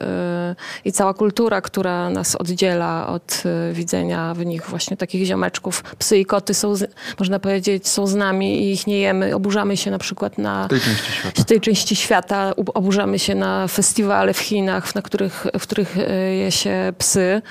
[0.85, 5.83] i cała kultura, która nas oddziela od widzenia w nich właśnie takich ziomeczków.
[5.99, 6.75] Psy i koty są,
[7.19, 9.35] można powiedzieć, są z nami i ich nie jemy.
[9.35, 11.45] Oburzamy się na przykład na tej części świata.
[11.45, 12.53] tej części świata.
[12.57, 15.97] Oburzamy się na festiwale w Chinach, na których, w których
[16.39, 17.43] je się psy.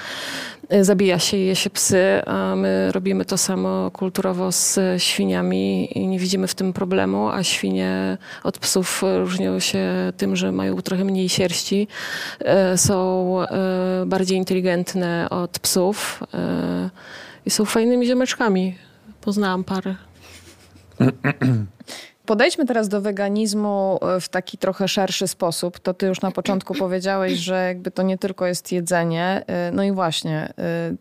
[0.74, 6.08] Y, zabija się je się psy, a my robimy to samo kulturowo z świniami i
[6.08, 11.04] nie widzimy w tym problemu, a świnie od psów różnią się tym, że mają trochę
[11.04, 11.88] mniej sierści,
[12.74, 16.24] y, są y, bardziej inteligentne od psów
[17.46, 18.76] i są fajnymi ziomeczkami.
[19.22, 19.96] Poznałam parę.
[22.28, 25.80] Podejdźmy teraz do weganizmu e, w taki trochę szerszy sposób.
[25.80, 29.44] To ty już na początku powiedziałeś, że jakby to nie tylko jest jedzenie.
[29.48, 30.96] E, no i właśnie, e,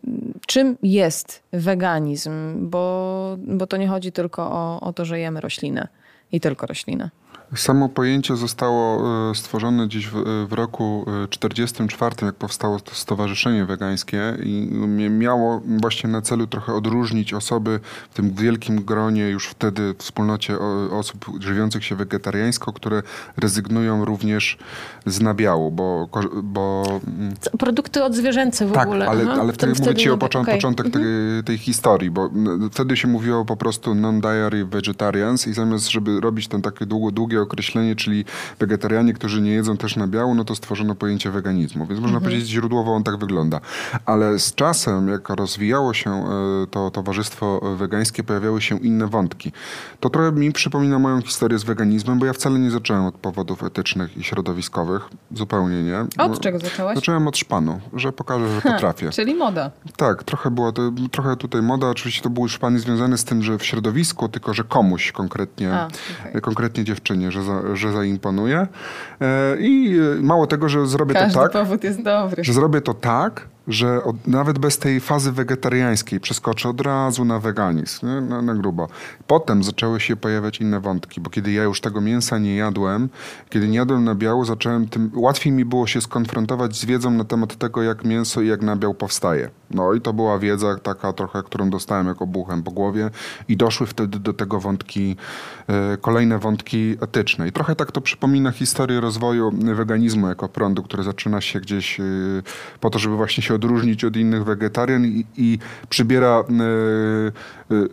[0.47, 2.31] czym jest weganizm?
[2.69, 5.87] Bo, bo to nie chodzi tylko o, o to, że jemy roślinę
[6.31, 7.09] i tylko roślinę.
[7.55, 14.37] Samo pojęcie zostało e, stworzone gdzieś w, w roku 1944, jak powstało to Stowarzyszenie Wegańskie
[14.43, 14.69] i
[15.09, 17.79] miało właśnie na celu trochę odróżnić osoby
[18.11, 20.59] w tym wielkim gronie, już wtedy wspólnocie
[20.91, 23.03] osób żywiących się wegetariańsko, które
[23.37, 24.57] rezygnują również
[25.05, 26.09] z nabiału, bo...
[26.43, 29.07] bo mm, Produkty odzwierzęce w tak, ogóle.
[29.07, 30.55] ale, ale wtedy, wtedy mówię ci o począ okay.
[30.55, 31.05] początek mhm.
[31.05, 32.29] tej, tej, historii, bo
[32.71, 37.41] wtedy się mówiło po prostu non-diary vegetarians i zamiast, żeby robić ten takie długo, długie
[37.43, 38.25] określenie, czyli
[38.59, 41.85] wegetarianie, którzy nie jedzą też nabiału, no to stworzono pojęcie weganizmu.
[41.85, 42.23] Więc można mhm.
[42.23, 43.59] powiedzieć, źródłowo on tak wygląda.
[44.05, 49.51] Ale z czasem, jak rozwijało się e, to towarzystwo wegańskie, pojawiały się inne wątki.
[49.99, 53.63] To trochę mi przypomina moją historię z weganizmem, bo ja wcale nie zacząłem od powodów
[53.63, 55.09] etycznych i środowiskowych.
[55.31, 56.05] Zupełnie nie.
[56.17, 56.95] Od czego zacząłeś?
[56.95, 59.09] Zacząłem od szpanu, że pokażę, że potrafię.
[59.09, 59.71] Czyli moda.
[59.97, 61.87] Tak, trochę była to, trochę tutaj moda.
[61.87, 65.87] Oczywiście to były szpany związane z tym, że w środowisku, tylko że komuś konkretnie, A,
[66.29, 66.41] okay.
[66.41, 68.67] konkretnie dziewczynie, że, za, że zaimponuje.
[69.21, 71.51] E, I mało tego, że zrobię Każdy to tak.
[71.51, 72.43] powód jest dobry.
[72.43, 77.39] Że zrobię to tak, że od, nawet bez tej fazy wegetariańskiej przeskoczę od razu na
[77.39, 78.21] weganizm, nie?
[78.21, 78.87] Na, na, grubo.
[79.27, 83.09] Potem zaczęły się pojawiać inne wątki, bo kiedy ja już tego mięsa nie jadłem,
[83.49, 87.55] kiedy nie jadłem nabiału, zacząłem tym, łatwiej mi było się skonfrontować z wiedzą na temat
[87.55, 89.49] tego, jak mięso i jak nabiał powstaje.
[89.71, 93.09] No i to była wiedza taka trochę, którą dostałem jako buchem po głowie
[93.47, 95.15] i doszły wtedy do tego wątki,
[95.67, 97.47] e, kolejne wątki etyczne.
[97.47, 102.03] I trochę tak to przypomina historię rozwoju weganizmu jako prądu, który zaczyna się gdzieś e,
[102.79, 106.43] po to, żeby właśnie się odróżnić od innych wegetarian i, i przybiera,
[107.69, 107.89] y, y,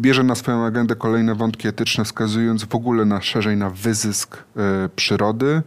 [0.00, 4.60] bierze na swoją agendę kolejne wątki etyczne, wskazując w ogóle na szerzej na wyzysk y,
[4.96, 5.62] przyrody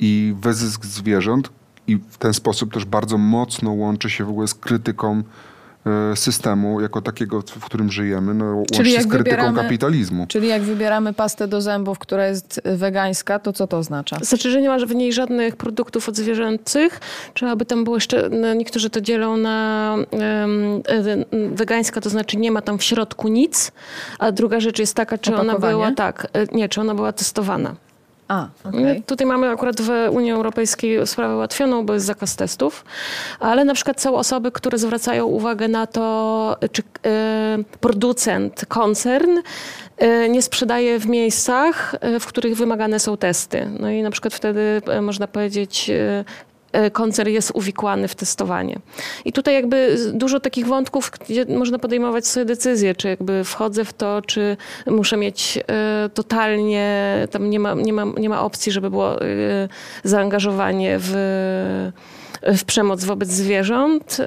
[0.00, 1.50] i wyzysk zwierząt.
[1.86, 5.51] I w ten sposób też bardzo mocno łączy się w ogóle z krytyką E,
[6.14, 10.26] systemu jako takiego, w którym żyjemy, no, czyli jak z krytyką kapitalizmu.
[10.28, 14.18] Czyli jak wybieramy pastę do zębów, która jest wegańska, to co to oznacza?
[14.22, 17.00] Znaczy, że nie ma w niej żadnych produktów odzwierzęcych.
[17.34, 20.82] Trzeba by tam było jeszcze, no, niektórzy to dzielą na um,
[21.54, 23.72] wegańska, to znaczy nie ma tam w środku nic,
[24.18, 27.74] a druga rzecz jest taka, czy ona była, tak, e, nie, czy ona była testowana.
[28.32, 29.02] A, okay.
[29.06, 32.84] Tutaj mamy akurat w Unii Europejskiej sprawę ułatwioną, bo jest zakaz testów,
[33.40, 36.84] ale na przykład są osoby, które zwracają uwagę na to, czy y,
[37.80, 43.68] producent, koncern y, nie sprzedaje w miejscach, y, w których wymagane są testy.
[43.80, 46.24] No i na przykład wtedy można powiedzieć, E,
[46.92, 48.78] koncern jest uwikłany w testowanie.
[49.24, 53.92] I tutaj jakby dużo takich wątków, gdzie można podejmować sobie decyzje, czy jakby wchodzę w
[53.92, 54.56] to, czy
[54.86, 59.24] muszę mieć e, totalnie, tam nie ma, nie ma, nie ma opcji, żeby było e,
[60.04, 61.12] zaangażowanie w
[62.42, 64.18] w przemoc wobec zwierząt,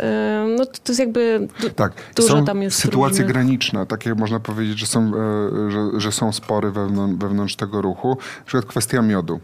[0.57, 1.93] no to, to jest jakby du tak.
[2.15, 3.27] dużo są tam jest sytuacje różnych.
[3.27, 5.11] graniczne, takie można powiedzieć, że są,
[5.69, 8.09] że, że są spory wewnątrz, wewnątrz tego ruchu.
[8.09, 9.39] Na przykład kwestia miodu.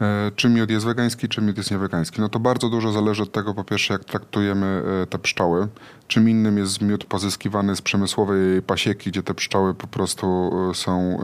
[0.00, 2.20] E, czy miód jest wegański, czy miód jest niewegański.
[2.20, 5.68] No to bardzo dużo zależy od tego, po pierwsze, jak traktujemy e, te pszczoły.
[6.08, 11.20] Czym innym jest miód pozyskiwany z przemysłowej pasieki, gdzie te pszczoły po prostu e, są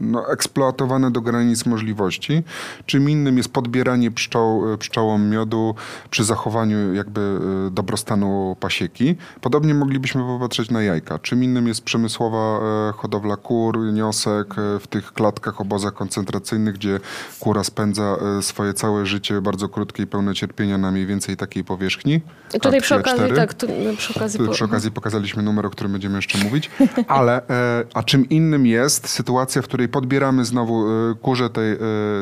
[0.00, 2.42] no, eksploatowane do granic możliwości.
[2.86, 5.74] Czym innym jest podbieranie pszczoł, pszczołom miodu
[6.10, 7.38] przy zachowaniu jakby
[7.70, 9.16] dobrostanu pasieki.
[9.40, 11.18] Podobnie moglibyśmy popatrzeć na jajka.
[11.18, 12.60] Czym innym jest przemysłowa
[12.92, 17.00] hodowla kur, niosek w tych klatkach, obozach koncentracyjnych, gdzie
[17.40, 21.36] kura kura spędza e, swoje całe życie bardzo krótkie i pełne cierpienia na mniej więcej
[21.36, 22.20] takiej powierzchni.
[22.62, 23.36] Tutaj przy okazji, A4.
[23.36, 23.66] tak, tu,
[23.96, 24.40] przy okazji...
[24.52, 26.70] Przy okazji pokazaliśmy numer, o którym będziemy jeszcze mówić.
[27.08, 31.76] Ale, e, a czym innym jest sytuacja, w której podbieramy znowu e, kurze tej,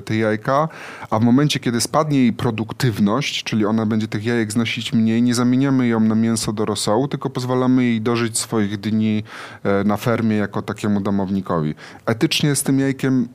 [0.04, 0.68] tej jajka,
[1.10, 5.34] a w momencie, kiedy spadnie jej produktywność, czyli ona będzie tych jajek znosić mniej, nie
[5.34, 9.22] zamieniamy ją na mięso do rosołu, tylko pozwalamy jej dożyć swoich dni
[9.84, 11.74] na fermie jako takiemu domownikowi.
[12.06, 13.28] Etycznie z tym jajkiem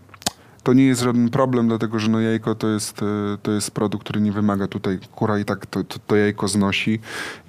[0.63, 4.03] to nie jest żaden problem, dlatego że no jajko to jest, e, to jest produkt,
[4.03, 6.99] który nie wymaga tutaj, kura i tak to, to, to jajko znosi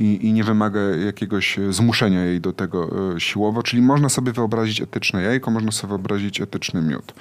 [0.01, 4.33] i, i nie wymaga jakiegoś e, zmuszenia jej do tego e, siłowo, czyli można sobie
[4.33, 7.15] wyobrazić etyczne jajko, można sobie wyobrazić etyczny miód.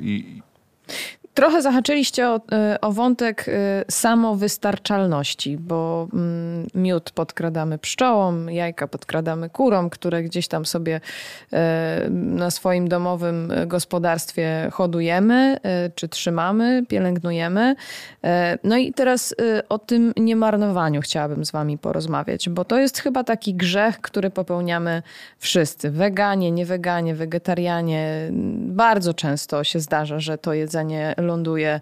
[0.00, 0.42] I,
[1.38, 3.52] Trochę zahaczyliście o, y, o wątek y,
[3.90, 11.56] samowystarczalności, bo mm, miód podkradamy pszczołom, jajka podkradamy kurom, które gdzieś tam sobie y,
[12.10, 15.56] na swoim domowym gospodarstwie hodujemy,
[15.94, 17.76] czy trzymamy, pielęgnujemy.
[18.64, 19.34] No i teraz
[19.68, 25.02] o tym niemarnowaniu chciałabym z wami porozmawiać, bo to jest chyba taki grzech, który popełniamy
[25.38, 25.90] wszyscy.
[25.90, 28.28] Weganie, nieweganie, wegetarianie.
[28.62, 31.80] Bardzo często się zdarza, że to jedzenie ląduje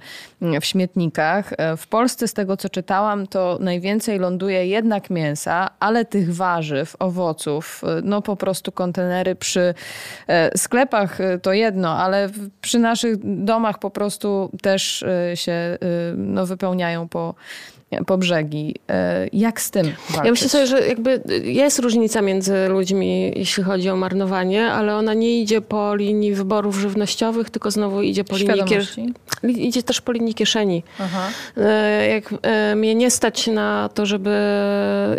[0.60, 1.52] w śmietnikach.
[1.76, 7.82] W Polsce, z tego co czytałam, to najwięcej ląduje jednak mięsa, ale tych warzyw, owoców,
[8.02, 9.74] no po prostu kontenery przy
[10.28, 12.28] e, sklepach e, to jedno, ale
[12.60, 15.78] przy naszych domach po prostu też e, się
[16.16, 17.34] no, wypełniają po
[18.06, 18.74] po brzegi.
[19.32, 20.24] Jak z tym walczyć?
[20.24, 25.14] Ja myślę sobie, że jakby jest różnica między ludźmi, jeśli chodzi o marnowanie, ale ona
[25.14, 29.12] nie idzie po linii wyborów żywnościowych, tylko znowu idzie po linii, kieszeni.
[29.42, 30.82] idzie też po linii kieszeni.
[30.98, 31.28] Aha.
[32.10, 32.34] Jak
[32.76, 34.36] mnie nie stać na to, żeby...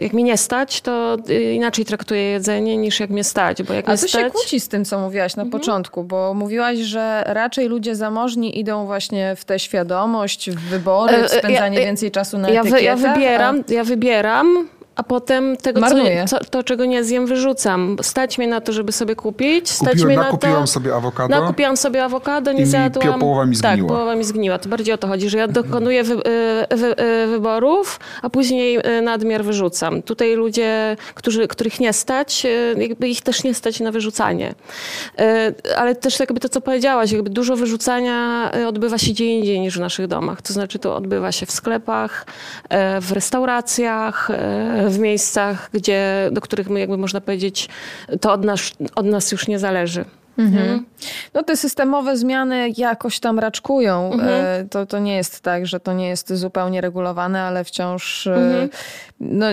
[0.02, 1.18] Jak mnie nie stać, to
[1.54, 4.24] inaczej traktuję jedzenie niż jak mnie stać, bo jak A mnie to stać...
[4.24, 5.62] się kłóci z tym, co mówiłaś na mhm.
[5.62, 11.30] początku, bo mówiłaś, że raczej ludzie zamożni idą właśnie w tę świadomość, w wybory, w
[11.30, 13.74] spędzanie ja, więcej czasu na ja, wy, ja wybieram, a...
[13.74, 14.68] ja wybieram
[14.98, 15.82] a potem tego,
[16.28, 17.98] co, to, czego nie zjem, wyrzucam.
[18.02, 19.70] Stać mnie na to, żeby sobie kupić.
[19.70, 21.40] Stać Kupiłem, mnie na nakupiłam to, sobie awokado.
[21.40, 23.20] Nakupiłam sobie awokado, nie zjadłam.
[23.20, 23.76] połowa mi zgniła.
[23.76, 24.60] Tak, połowa mi zgniła.
[24.60, 26.96] To bardziej o to chodzi, że ja dokonuję wy, wy, wy,
[27.28, 30.02] wyborów, a później nadmiar wyrzucam.
[30.02, 34.56] Tutaj ludzie, którzy, których nie stać, jakby ich też nie stać na wyrzucanie.
[35.78, 39.82] Ale też jakby to, co powiedziałaś, jakby dużo wyrzucania odbywa się gdzie indziej niż w
[39.82, 40.42] naszych domach.
[40.42, 42.26] To znaczy to odbywa się w sklepach,
[43.02, 44.30] w restauracjach,
[44.90, 47.70] w miejscach, gdzie, do których my jakby można powiedzieć,
[48.22, 50.06] to od nas, od nas już nie zależy.
[50.38, 50.64] Mhm.
[50.64, 50.86] mhm.
[51.34, 54.14] No te systemowe zmiany jakoś tam raczkują.
[54.14, 54.30] Mhm.
[54.30, 58.36] E, to, to nie jest tak, że to nie jest zupełnie regulowane, ale wciąż e,
[58.36, 58.70] mhm.
[59.20, 59.46] no,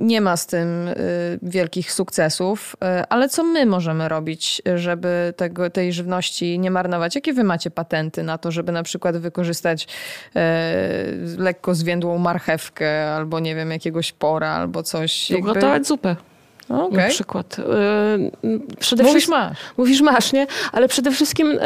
[0.00, 0.94] nie ma z tym e,
[1.42, 2.76] wielkich sukcesów.
[3.08, 7.14] Ale co my możemy robić, żeby tego, tej żywności nie marnować?
[7.14, 9.88] Jakie wy macie patenty na to, żeby na przykład wykorzystać
[11.38, 15.30] lekko zwiędłą marchewkę albo nie wiem, jakiegoś pora albo coś?
[15.30, 15.84] Ugotować jakby...
[15.84, 16.16] zupę.
[16.70, 17.04] Okay.
[17.04, 17.56] Na przykład.
[17.58, 19.58] Y, przede mówisz masz.
[19.76, 20.46] Mówisz masz, nie?
[20.72, 21.58] Ale przede wszystkim y,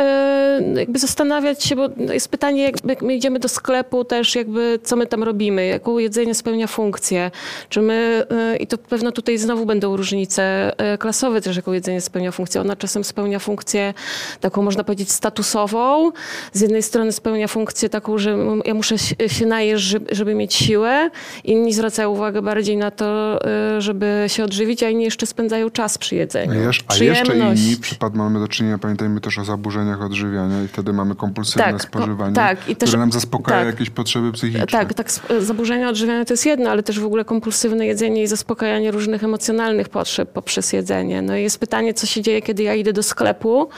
[0.74, 5.06] jakby zastanawiać się, bo jest pytanie, jak my idziemy do sklepu też, jakby co my
[5.06, 7.30] tam robimy, jaką jedzenie spełnia funkcję.
[7.68, 12.32] Czy my, y, i to pewno tutaj znowu będą różnice klasowe też, jaką jedzenie spełnia
[12.32, 12.60] funkcję.
[12.60, 13.94] Ona czasem spełnia funkcję
[14.40, 16.12] taką, można powiedzieć, statusową.
[16.52, 21.10] Z jednej strony spełnia funkcję taką, że ja muszę się najeść, żeby mieć siłę.
[21.44, 23.38] Inni zwracają uwagę bardziej na to,
[23.78, 26.52] żeby się odżywić, a inni jeszcze spędzają czas przy jedzeniu.
[26.52, 30.68] A, jesz, a jeszcze inni przypad mamy do czynienia, pamiętajmy też o zaburzeniach odżywiania i
[30.68, 34.66] wtedy mamy kompulsywne tak, spożywanie, tak, i też, które nam zaspokaja tak, jakieś potrzeby psychiczne.
[34.66, 38.90] Tak, tak, zaburzenia odżywiania to jest jedno, ale też w ogóle kompulsywne jedzenie i zaspokajanie
[38.90, 41.22] różnych emocjonalnych potrzeb poprzez jedzenie.
[41.22, 43.68] No i jest pytanie, co się dzieje, kiedy ja idę do sklepu,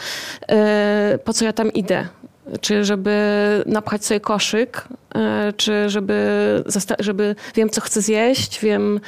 [0.48, 0.56] yy,
[1.18, 2.08] po co ja tam idę?
[2.60, 3.12] Czy żeby
[3.66, 6.64] napchać sobie koszyk, e, czy żeby,
[6.98, 9.00] żeby wiem, co chcę zjeść, wiem,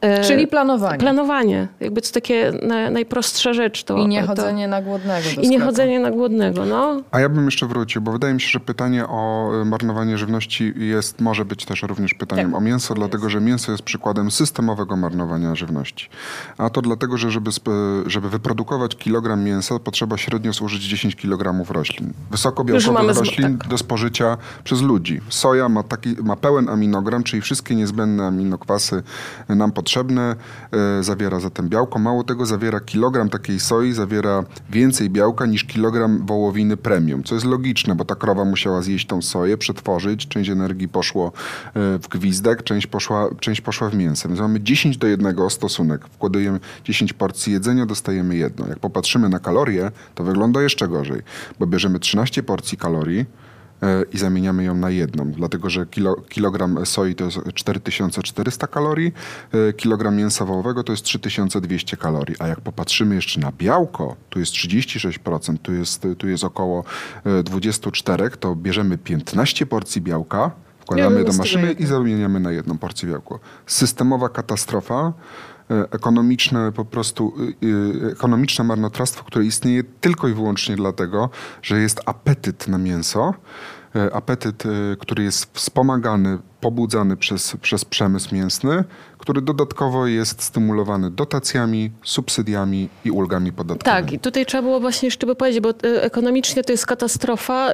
[0.00, 0.98] Czyli planowanie.
[0.98, 1.68] Planowanie.
[1.80, 3.84] Jakby to takie na, najprostsza rzecz.
[3.84, 5.28] To, I nie chodzenie to, na głodnego.
[5.42, 7.02] I nie chodzenie na głodnego, no.
[7.10, 10.74] A ja bym jeszcze wrócił, bo wydaje mi się, że pytanie o e, marnowanie żywności
[10.76, 12.58] jest, może być też również pytaniem tak.
[12.58, 16.08] o mięso, dlatego że mięso jest przykładem systemowego marnowania żywności.
[16.58, 17.50] A to dlatego, że żeby,
[18.06, 22.12] żeby wyprodukować kilogram mięsa, potrzeba średnio zużyć 10 kg roślin.
[22.30, 23.68] Wysokobiałkowych roślin tak.
[23.68, 25.20] do spożycia przez ludzi.
[25.28, 29.02] Soja ma, taki, ma pełen aminogram, czyli wszystkie niezbędne aminokwasy
[29.48, 30.36] nam potrzebne potrzebne,
[30.72, 31.98] e, zawiera zatem białko.
[31.98, 37.46] Mało tego, zawiera kilogram takiej soi, zawiera więcej białka niż kilogram wołowiny premium, co jest
[37.46, 41.30] logiczne, bo ta krowa musiała zjeść tą soję, przetworzyć, część energii poszło e,
[41.98, 44.28] w gwizdek, część poszła, część poszła w mięso.
[44.28, 46.08] Więc mamy 10 do 1 stosunek.
[46.08, 48.66] Wkładujemy 10 porcji jedzenia, dostajemy jedno.
[48.68, 51.22] Jak popatrzymy na kalorie, to wygląda jeszcze gorzej,
[51.58, 53.26] bo bierzemy 13 porcji kalorii,
[54.12, 59.12] i zamieniamy ją na jedną, dlatego że kilo, kilogram soi to jest 4400 kalorii,
[59.52, 64.38] e, kilogram mięsa wołowego to jest 3200 kalorii, a jak popatrzymy jeszcze na białko, tu
[64.38, 66.84] jest 36%, tu jest, tu jest około
[67.24, 73.08] e, 24, to bierzemy 15 porcji białka, wkładamy do maszyny i zamieniamy na jedną porcję
[73.08, 73.40] białko.
[73.66, 75.12] Systemowa katastrofa, e,
[75.68, 81.30] ekonomiczne po prostu, e, e, ekonomiczne marnotrawstwo, które istnieje tylko i wyłącznie dlatego,
[81.62, 83.34] że jest apetyt na mięso,
[83.96, 86.38] e, apetyt, e, który jest wspomagany,
[86.70, 88.84] pobudzany przez, przez przemysł mięsny,
[89.18, 94.02] który dodatkowo jest stymulowany dotacjami, subsydiami i ulgami podatkowymi.
[94.04, 97.68] Tak, i tutaj trzeba było właśnie jeszcze by powiedzieć, bo e, ekonomicznie to jest katastrofa,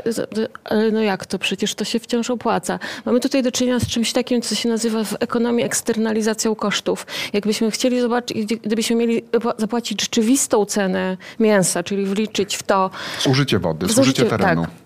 [0.93, 1.38] no jak to?
[1.38, 2.78] Przecież to się wciąż opłaca.
[3.07, 7.07] Mamy tutaj do czynienia z czymś takim, co się nazywa w ekonomii eksternalizacją kosztów.
[7.32, 12.90] Jakbyśmy chcieli zobaczyć, gdy- gdybyśmy mieli pła- zapłacić rzeczywistą cenę mięsa, czyli wliczyć w to
[13.20, 14.62] Zużycie wody, zużycie terenu.
[14.62, 14.82] Tak, z, e,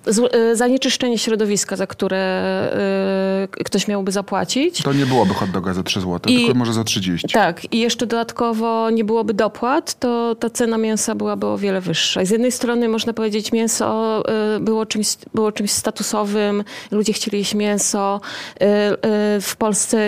[0.52, 4.82] zanieczyszczenie środowiska, za które e, ktoś miałby zapłacić.
[4.82, 7.28] To nie byłoby hot doga za 3 zł, I- tylko może za 30.
[7.32, 12.22] Tak, i jeszcze dodatkowo nie byłoby dopłat, to ta cena mięsa byłaby o wiele wyższa.
[12.22, 14.22] I z jednej strony można powiedzieć, mięso
[14.56, 18.20] y, było czymś, było czymś statusowym, ludzie chcieli jeść mięso.
[18.62, 19.98] Y, y, W Polsce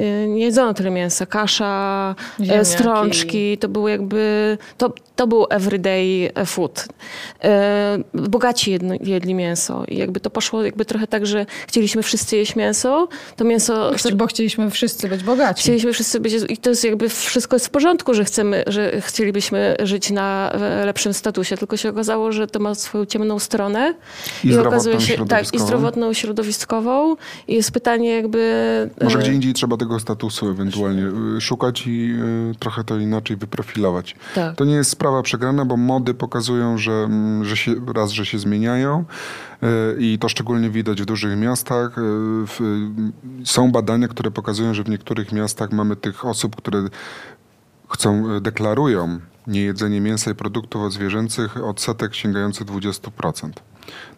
[0.00, 1.26] y, nie jedzono tyle mięsa.
[1.26, 2.64] Kasza, y, Ziemniaki.
[2.66, 6.84] strączki, to było jakby, to, to był everyday food.
[8.14, 12.56] Y, Bogaci jedli mięso i jakby to poszło jakby trochę tak, że chcieliśmy wszyscy jeść
[12.56, 13.90] mięso, to mięso...
[14.14, 15.62] Bo chcieliśmy wszyscy być bogaci.
[15.62, 19.76] Chcieliśmy wszyscy być, i to jest jakby wszystko jest w porządku, że chcemy, że chcielibyśmy
[19.82, 23.94] żyć na e, lepszym statusie, tylko się okazało, że to ma swoją ciemną stronę
[24.44, 25.66] I zdrowotną, okazuje się, tak, i środowiskową.
[25.66, 27.16] zdrowotną, środowiskową
[27.48, 28.90] i jest pytanie jakby...
[29.02, 31.02] Może e, gdzie indziej trzeba tego statusu ewentualnie
[31.36, 32.14] y, szukać i
[32.58, 34.16] trochę to inaczej wyprofilować.
[34.34, 34.56] Tak.
[34.56, 38.38] To nie jest sprawa przegrana, bo mody pokazują, że, mm, że się, raz, że się
[38.38, 39.04] zmieniają
[39.98, 41.98] i to szczególnie widać w dużych miastach.
[41.98, 46.82] Y, Są badania, które pokazują, że w niektórych miastach mamy tych osób, które
[47.88, 53.62] chcą, y, deklarują niejedzenie mięsa i produktów odzwierzęcych odsetek sięgający 20%.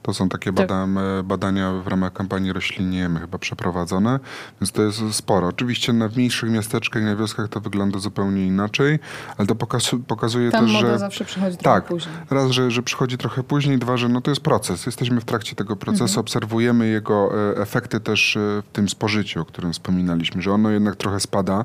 [0.03, 0.69] To są takie Tak.
[0.69, 0.87] bada,
[1.25, 4.21] badania w ramach kampanii Roślinniejemy chyba przeprowadzone,
[4.61, 5.47] więc to jest sporo.
[5.47, 8.99] Oczywiście na mniejszych miasteczkach i na wioskach to wygląda zupełnie inaczej,
[9.39, 10.99] ale to pokazu, pokazuje Tam też, moda że...
[10.99, 12.15] zawsze przychodzi trochę Tak, później.
[12.31, 14.87] raz, że, że przychodzi trochę później, dwa, że no to jest proces.
[14.87, 16.21] Jesteśmy w trakcie tego procesu, Mhm.
[16.21, 20.97] obserwujemy jego e, efekty też e, w tym spożyciu, o którym wspominaliśmy, że ono jednak
[20.97, 21.65] trochę spada.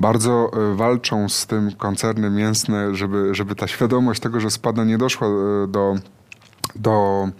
[0.00, 4.98] Bardzo e, walczą z tym koncerny mięsne, żeby, żeby ta świadomość tego, że spada nie
[4.98, 5.28] doszła
[5.68, 5.94] do
[6.74, 7.32] do,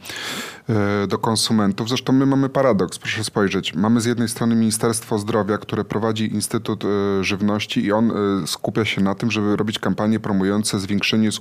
[0.60, 0.60] e,
[1.09, 1.89] do konsumentów.
[1.89, 3.75] Zresztą my mamy paradoks, proszę spojrzeć.
[3.75, 8.85] Mamy z jednej strony Ministerstwo Zdrowia, które prowadzi Instytut e, Żywności i on e, skupia
[8.85, 11.33] się na tym, żeby robić kampanie promujące zwiększenie e,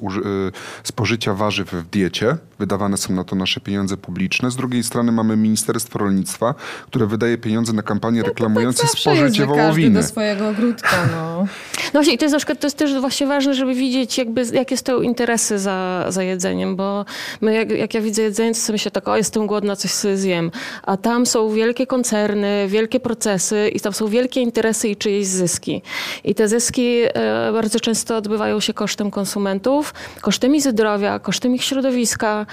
[0.83, 2.37] spożycia warzyw w diecie.
[2.59, 4.51] Wydawane są na to nasze pieniądze publiczne.
[4.51, 6.55] Z drugiej strony mamy Ministerstwo Rolnictwa,
[6.87, 10.01] które wydaje pieniądze na kampanie reklamujące tak zawsze jest, spożycie wołowiny.
[10.01, 11.39] do swojego ogródka, no.
[11.93, 14.45] No właśnie, i to jest, na przykład, to jest też właśnie ważne, żeby widzieć, jakby,
[14.53, 17.05] jakie stoją interesy za, za jedzeniem, bo
[17.41, 20.17] my, jak, jak ja widzę jedzenie, to sobie myślę tak, o jestem głodna, coś sobie
[20.17, 20.51] zjem.
[20.83, 25.81] A tam są wielkie koncerny, wielkie procesy i tam są wielkie interesy i czyjeś zyski.
[26.23, 31.63] I te zyski e, bardzo często odbywają się kosztem konsumentów, kosztem ich zdrowia, kosztem ich
[31.63, 32.45] środowiska.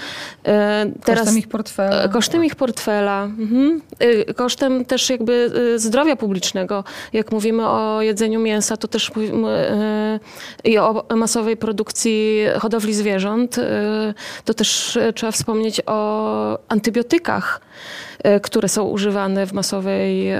[0.45, 2.03] E, Kosztem ich portfela.
[2.03, 3.81] E, Kosztem ich portfela, mhm.
[4.35, 6.83] Kosztem też jakby zdrowia publicznego.
[7.13, 9.11] Jak mówimy o jedzeniu mięsa, to też
[10.63, 13.55] i o masowej produkcji hodowli zwierząt,
[14.45, 17.59] to też trzeba wspomnieć o antybiotykach,
[18.41, 20.37] które są używane w masowej y,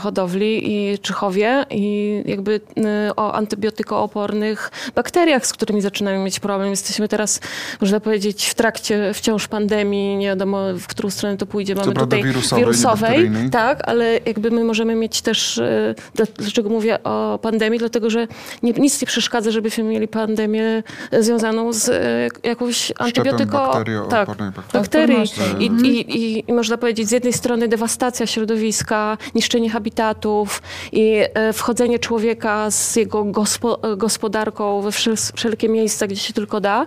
[0.00, 6.70] hodowli i czy chowie i jakby y, o antybiotykoopornych bakteriach, z którymi zaczynamy mieć problem.
[6.70, 7.40] Jesteśmy teraz,
[7.80, 11.74] można powiedzieć, w trakcie wciąż pandemii, nie wiadomo w którą stronę to pójdzie.
[11.74, 17.02] Mamy tutaj wirusowej, wirusowej, tak, ale jakby my możemy mieć też, e, dla- dlaczego mówię
[17.02, 18.26] o pandemii, dlatego że
[18.62, 23.72] nie, nic nie przeszkadza, żebyśmy mieli pandemię e, związaną z e, jakąś antybiotyko...
[24.10, 24.28] tak,
[24.72, 25.16] bakterii.
[25.58, 30.62] I, i, i, I można powiedzieć, z jednej strony dewastacja środowiska, niszczenie habitatów
[30.92, 36.32] i e, wchodzenie człowieka z jego gospo, e, gospodarką we wszel, wszelkie miejsca, gdzie się
[36.32, 36.86] tylko da,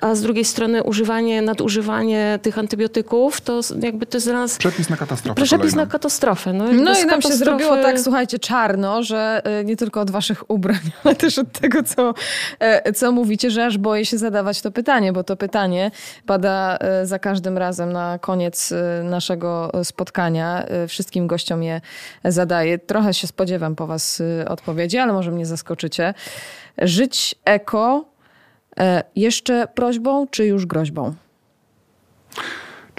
[0.00, 4.88] a z drugiej strony używanie, nadużywanie tych antybiotyków, to jakby to jest dla nas Przepis
[4.90, 6.52] na katastrofę Przepis na katastrofę.
[6.52, 10.10] No, No i nam się katastrofy- zrobiło tak, słuchajcie, czarno, że y, nie tylko od
[10.10, 12.14] waszych ubrań, ale też od tego, co,
[12.58, 15.90] e, co mówicie, że aż boję się zadawać to pytanie, bo to pytanie
[16.26, 19.02] pada e, za każdym razem na koniec e,
[19.70, 20.64] naszego spotkania.
[20.64, 21.80] E, Wszystkim gościom je
[22.24, 22.78] zadaję.
[22.78, 26.14] Trochę się spodziewam po was e, odpowiedzi, ale może mnie zaskoczycie.
[26.78, 28.04] Żyć eko
[28.78, 31.14] e, jeszcze prośbą, czy już groźbą?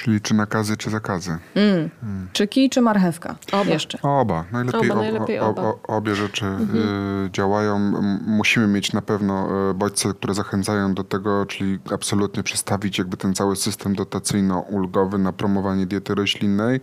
[0.04, 1.38] Czyli czy nakazy, czy zakazy.
[1.56, 1.89] Mm.
[2.34, 3.36] Czy kij, czy marchewka?
[3.52, 3.72] Oba.
[3.72, 4.02] Jeszcze.
[4.02, 4.45] Oba.
[4.52, 5.62] Najlepiej, Oba, najlepiej o, o, oba.
[5.62, 7.76] o, obie rzeczy y, działają.
[7.76, 13.18] M- Musimy mieć na pewno y, bodźce, które zachęcają do tego, czyli absolutnie przestawić jakby
[13.18, 16.80] ten cały system dotacyjno-ulgowy na promowanie diety roślinnej.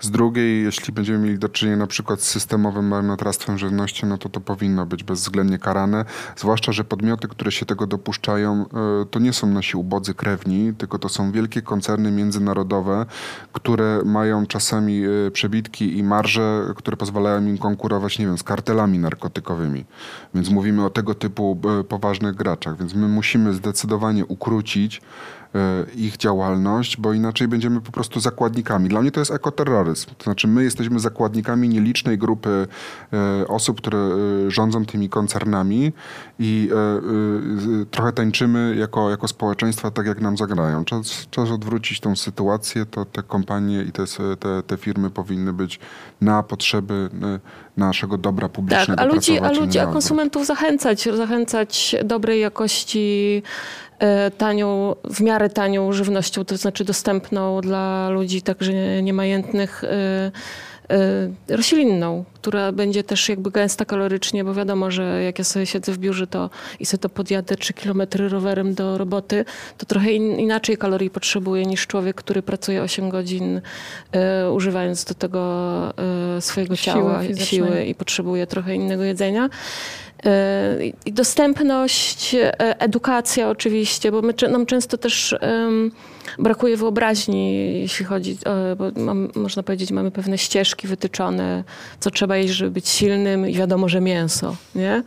[0.00, 4.28] Z drugiej, jeśli będziemy mieli do czynienia na przykład z systemowym marnotrawstwem żywności, no to
[4.28, 6.04] to powinno być bezwzględnie karane.
[6.36, 8.64] Zwłaszcza, że podmioty, które się tego dopuszczają,
[9.02, 12.51] y, to nie są nasi ubodzy krewni, tylko to są wielkie koncerny międzynarodowe,
[13.52, 18.98] które mają czasami y, przebitki i marże, które pozwalają im konkurować, nie wiem, z kartelami
[18.98, 19.84] narkotykowymi.
[20.34, 25.00] Więc mówimy o tego typu y, poważnych graczach, więc my musimy zdecydowanie ukrócić
[25.94, 28.88] ich działalność, bo inaczej będziemy po prostu zakładnikami.
[28.88, 30.10] Dla mnie to jest ekoterroryzm.
[30.18, 32.66] To znaczy my jesteśmy zakładnikami nielicznej grupy
[33.42, 33.98] y, osób, które
[34.46, 35.92] y, rządzą tymi koncernami
[36.38, 36.70] i
[37.90, 40.84] trochę tańczymy jako, jako społeczeństwa tak, jak nam zagrają.
[40.84, 44.04] Czas, czas odwrócić tą sytuację, to te kompanie i te,
[44.40, 45.80] te, te firmy powinny być
[46.20, 47.10] na potrzeby
[47.76, 53.42] naszego dobra Tak, publicznego a ludzi, a ludzi, a konsumentów zachęcać, zachęcać dobrej jakości,
[53.91, 53.91] e,
[54.38, 60.32] tanią, w miarę tanią żywnością, to znaczy dostępną dla ludzi także niemajętnych e,
[61.48, 65.92] e, roślinną, która będzie też jakby gęsta kalorycznie, bo wiadomo, że jak ja sobie siedzę
[65.92, 66.50] w biurze to
[66.80, 69.44] i sobie to podjadę 3 kilometry rowerem do roboty,
[69.78, 73.60] to trochę in, inaczej kalorii potrzebuję niż człowiek, który pracuje 8 godzin
[74.52, 75.42] używając do tego
[76.40, 79.48] swojego ciała, siły i potrzebuje trochę innego jedzenia.
[80.26, 85.36] E, I dostępność, e, edukacja oczywiście, bo my, nam często też
[86.38, 88.38] brakuje wyobraźni, jeśli chodzi,
[88.76, 91.64] bo mam, można powiedzieć, mamy pewne ścieżki wytyczone,
[92.00, 95.02] co trzeba jeść, żeby być silnym i wiadomo, że mięso, nie?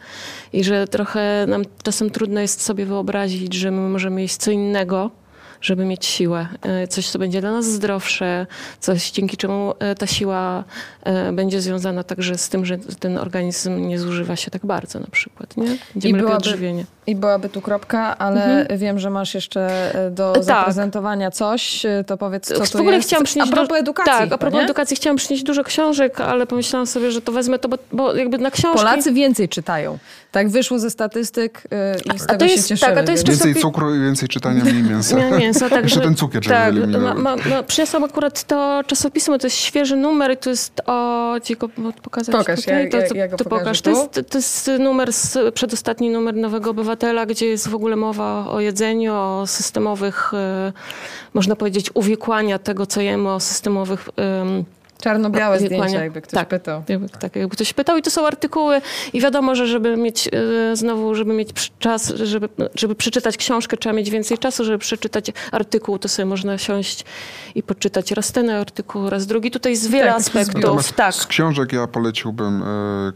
[0.54, 5.12] I że trochę nam czasem trudno jest sobie wyobrazić, że my możemy jeść co innego,
[5.62, 6.48] żeby mieć siłę.
[6.62, 8.48] E, Coś, co będzie dla nas zdrowsze,
[8.80, 10.64] coś, dzięki czemu e, ta siła
[11.04, 15.08] e, będzie związana także z tym, że ten organizm nie zużywa się tak bardzo na
[15.12, 15.64] przykład, nie?
[15.94, 16.86] Będziemy lepiej byłaby- odżywienie.
[17.08, 19.62] I byłaby tu kropka, ale wiem, że masz jeszcze
[20.08, 20.44] e, do Tak.
[20.44, 23.08] zaprezentowania coś, e, to powiedz, co w tu ogóle jest.
[23.08, 23.52] chciałam przynieść...
[23.52, 24.64] A propos du- edukacji Tak, chyba, a propos nie?
[24.64, 28.38] edukacji chciałam przynieść dużo książek, ale pomyślałam sobie, że to wezmę to, bo, bo jakby
[28.38, 28.78] na książki...
[28.80, 29.98] Polacy więcej czytają.
[30.32, 32.92] Tak wyszło ze statystyk e, i z A tego to się jest- cieszymy.
[32.96, 35.18] tak, a to jest więc- Więcej Czasopi- cukru i więcej czytania, mniej mięsa.
[35.18, 39.48] Miał mięso, tak, Jeszcze ten cukier Tak, ma, ma, ma, przyniosłam akurat to czasopismo, to
[39.48, 41.26] jest świeży numer i to jest o...
[41.44, 41.70] Ci go
[42.02, 42.84] pokazać Pokaż, tutaj?
[42.86, 43.82] ja- to, ja- to, ja go to pokażę pokaż.
[43.82, 43.92] tu.
[43.94, 46.95] To jest, to jest numer, z, przedostatni numer Nowego Obywatela,
[47.26, 50.74] gdzie jest w ogóle mowa o jedzeniu, o systemowych, e,
[51.34, 54.10] można powiedzieć, uwikłania tego, co jemy, o systemowych...
[55.10, 56.48] Czarno-białe zdjęcia, jakby ktoś Tak.
[56.48, 56.84] pytał.
[56.88, 58.82] jakby, tak, jakby ktoś pytał i to są artykuły
[59.14, 63.94] i wiadomo, że żeby mieć e, znowu, żeby mieć czas, żeby, żeby przeczytać książkę, trzeba
[63.96, 67.06] mieć więcej czasu, żeby przeczytać artykuł, to sobie można siąść
[67.56, 69.52] i poczytać raz ten artykuł, raz drugi.
[69.52, 70.56] Tutaj jest wiele Tak, aspektów.
[70.56, 71.16] Natomiast Tak.
[71.16, 72.66] z książek ja poleciłbym e,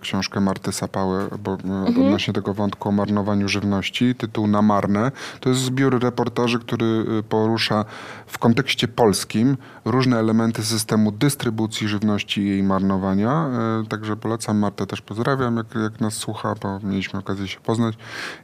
[0.02, 1.56] książkę Marty Sapały, bo e,
[1.90, 2.06] Mhm.
[2.06, 5.12] odnośnie tego wątku o marnowaniu żywności, tytuł Na marne.
[5.40, 6.86] To jest zbiór reportaży, który
[7.20, 7.86] e, porusza
[8.28, 13.50] w kontekście polskim różne elementy systemu dystrybucji żywności i jej marnowania.
[13.84, 17.96] E, także polecam Martę też pozdrawiam, jak, jak nas słucha, bo mieliśmy okazję się poznać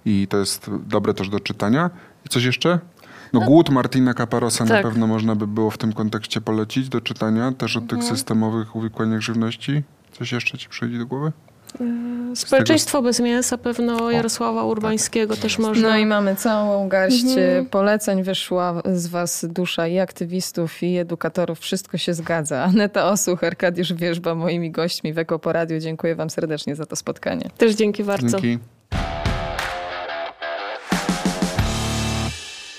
[0.06, 1.90] i to jest dobre też do czytania.
[2.26, 2.80] I coś jeszcze?
[3.34, 4.84] No, Głód Martina Caparosa na tak.
[4.84, 8.16] pewno można by było w tym kontekście polecić do czytania, też o tych Mhm.
[8.16, 9.84] systemowych uwikłaniach żywności.
[10.12, 11.32] Coś jeszcze ci przyjdzie do głowy?
[12.36, 15.90] Społeczeństwo bez mięsa pewno Jarosława Urbańskiego też można.
[15.90, 17.66] No i mamy całą garść Mhm.
[17.66, 18.24] e, poleceń.
[18.24, 21.60] Wyszła z was dusza i aktywistów, i edukatorów.
[21.60, 22.64] Wszystko się zgadza.
[22.64, 25.80] Aneta Osuch, Arkadiusz Wierzba, moimi gośćmi w Eko Poradiu.
[25.80, 27.50] Dziękuję wam serdecznie za to spotkanie.
[27.58, 28.40] Też dzięki bardzo.
[28.40, 28.60] Dzięki.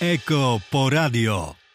[0.00, 1.65] Eko Poradio.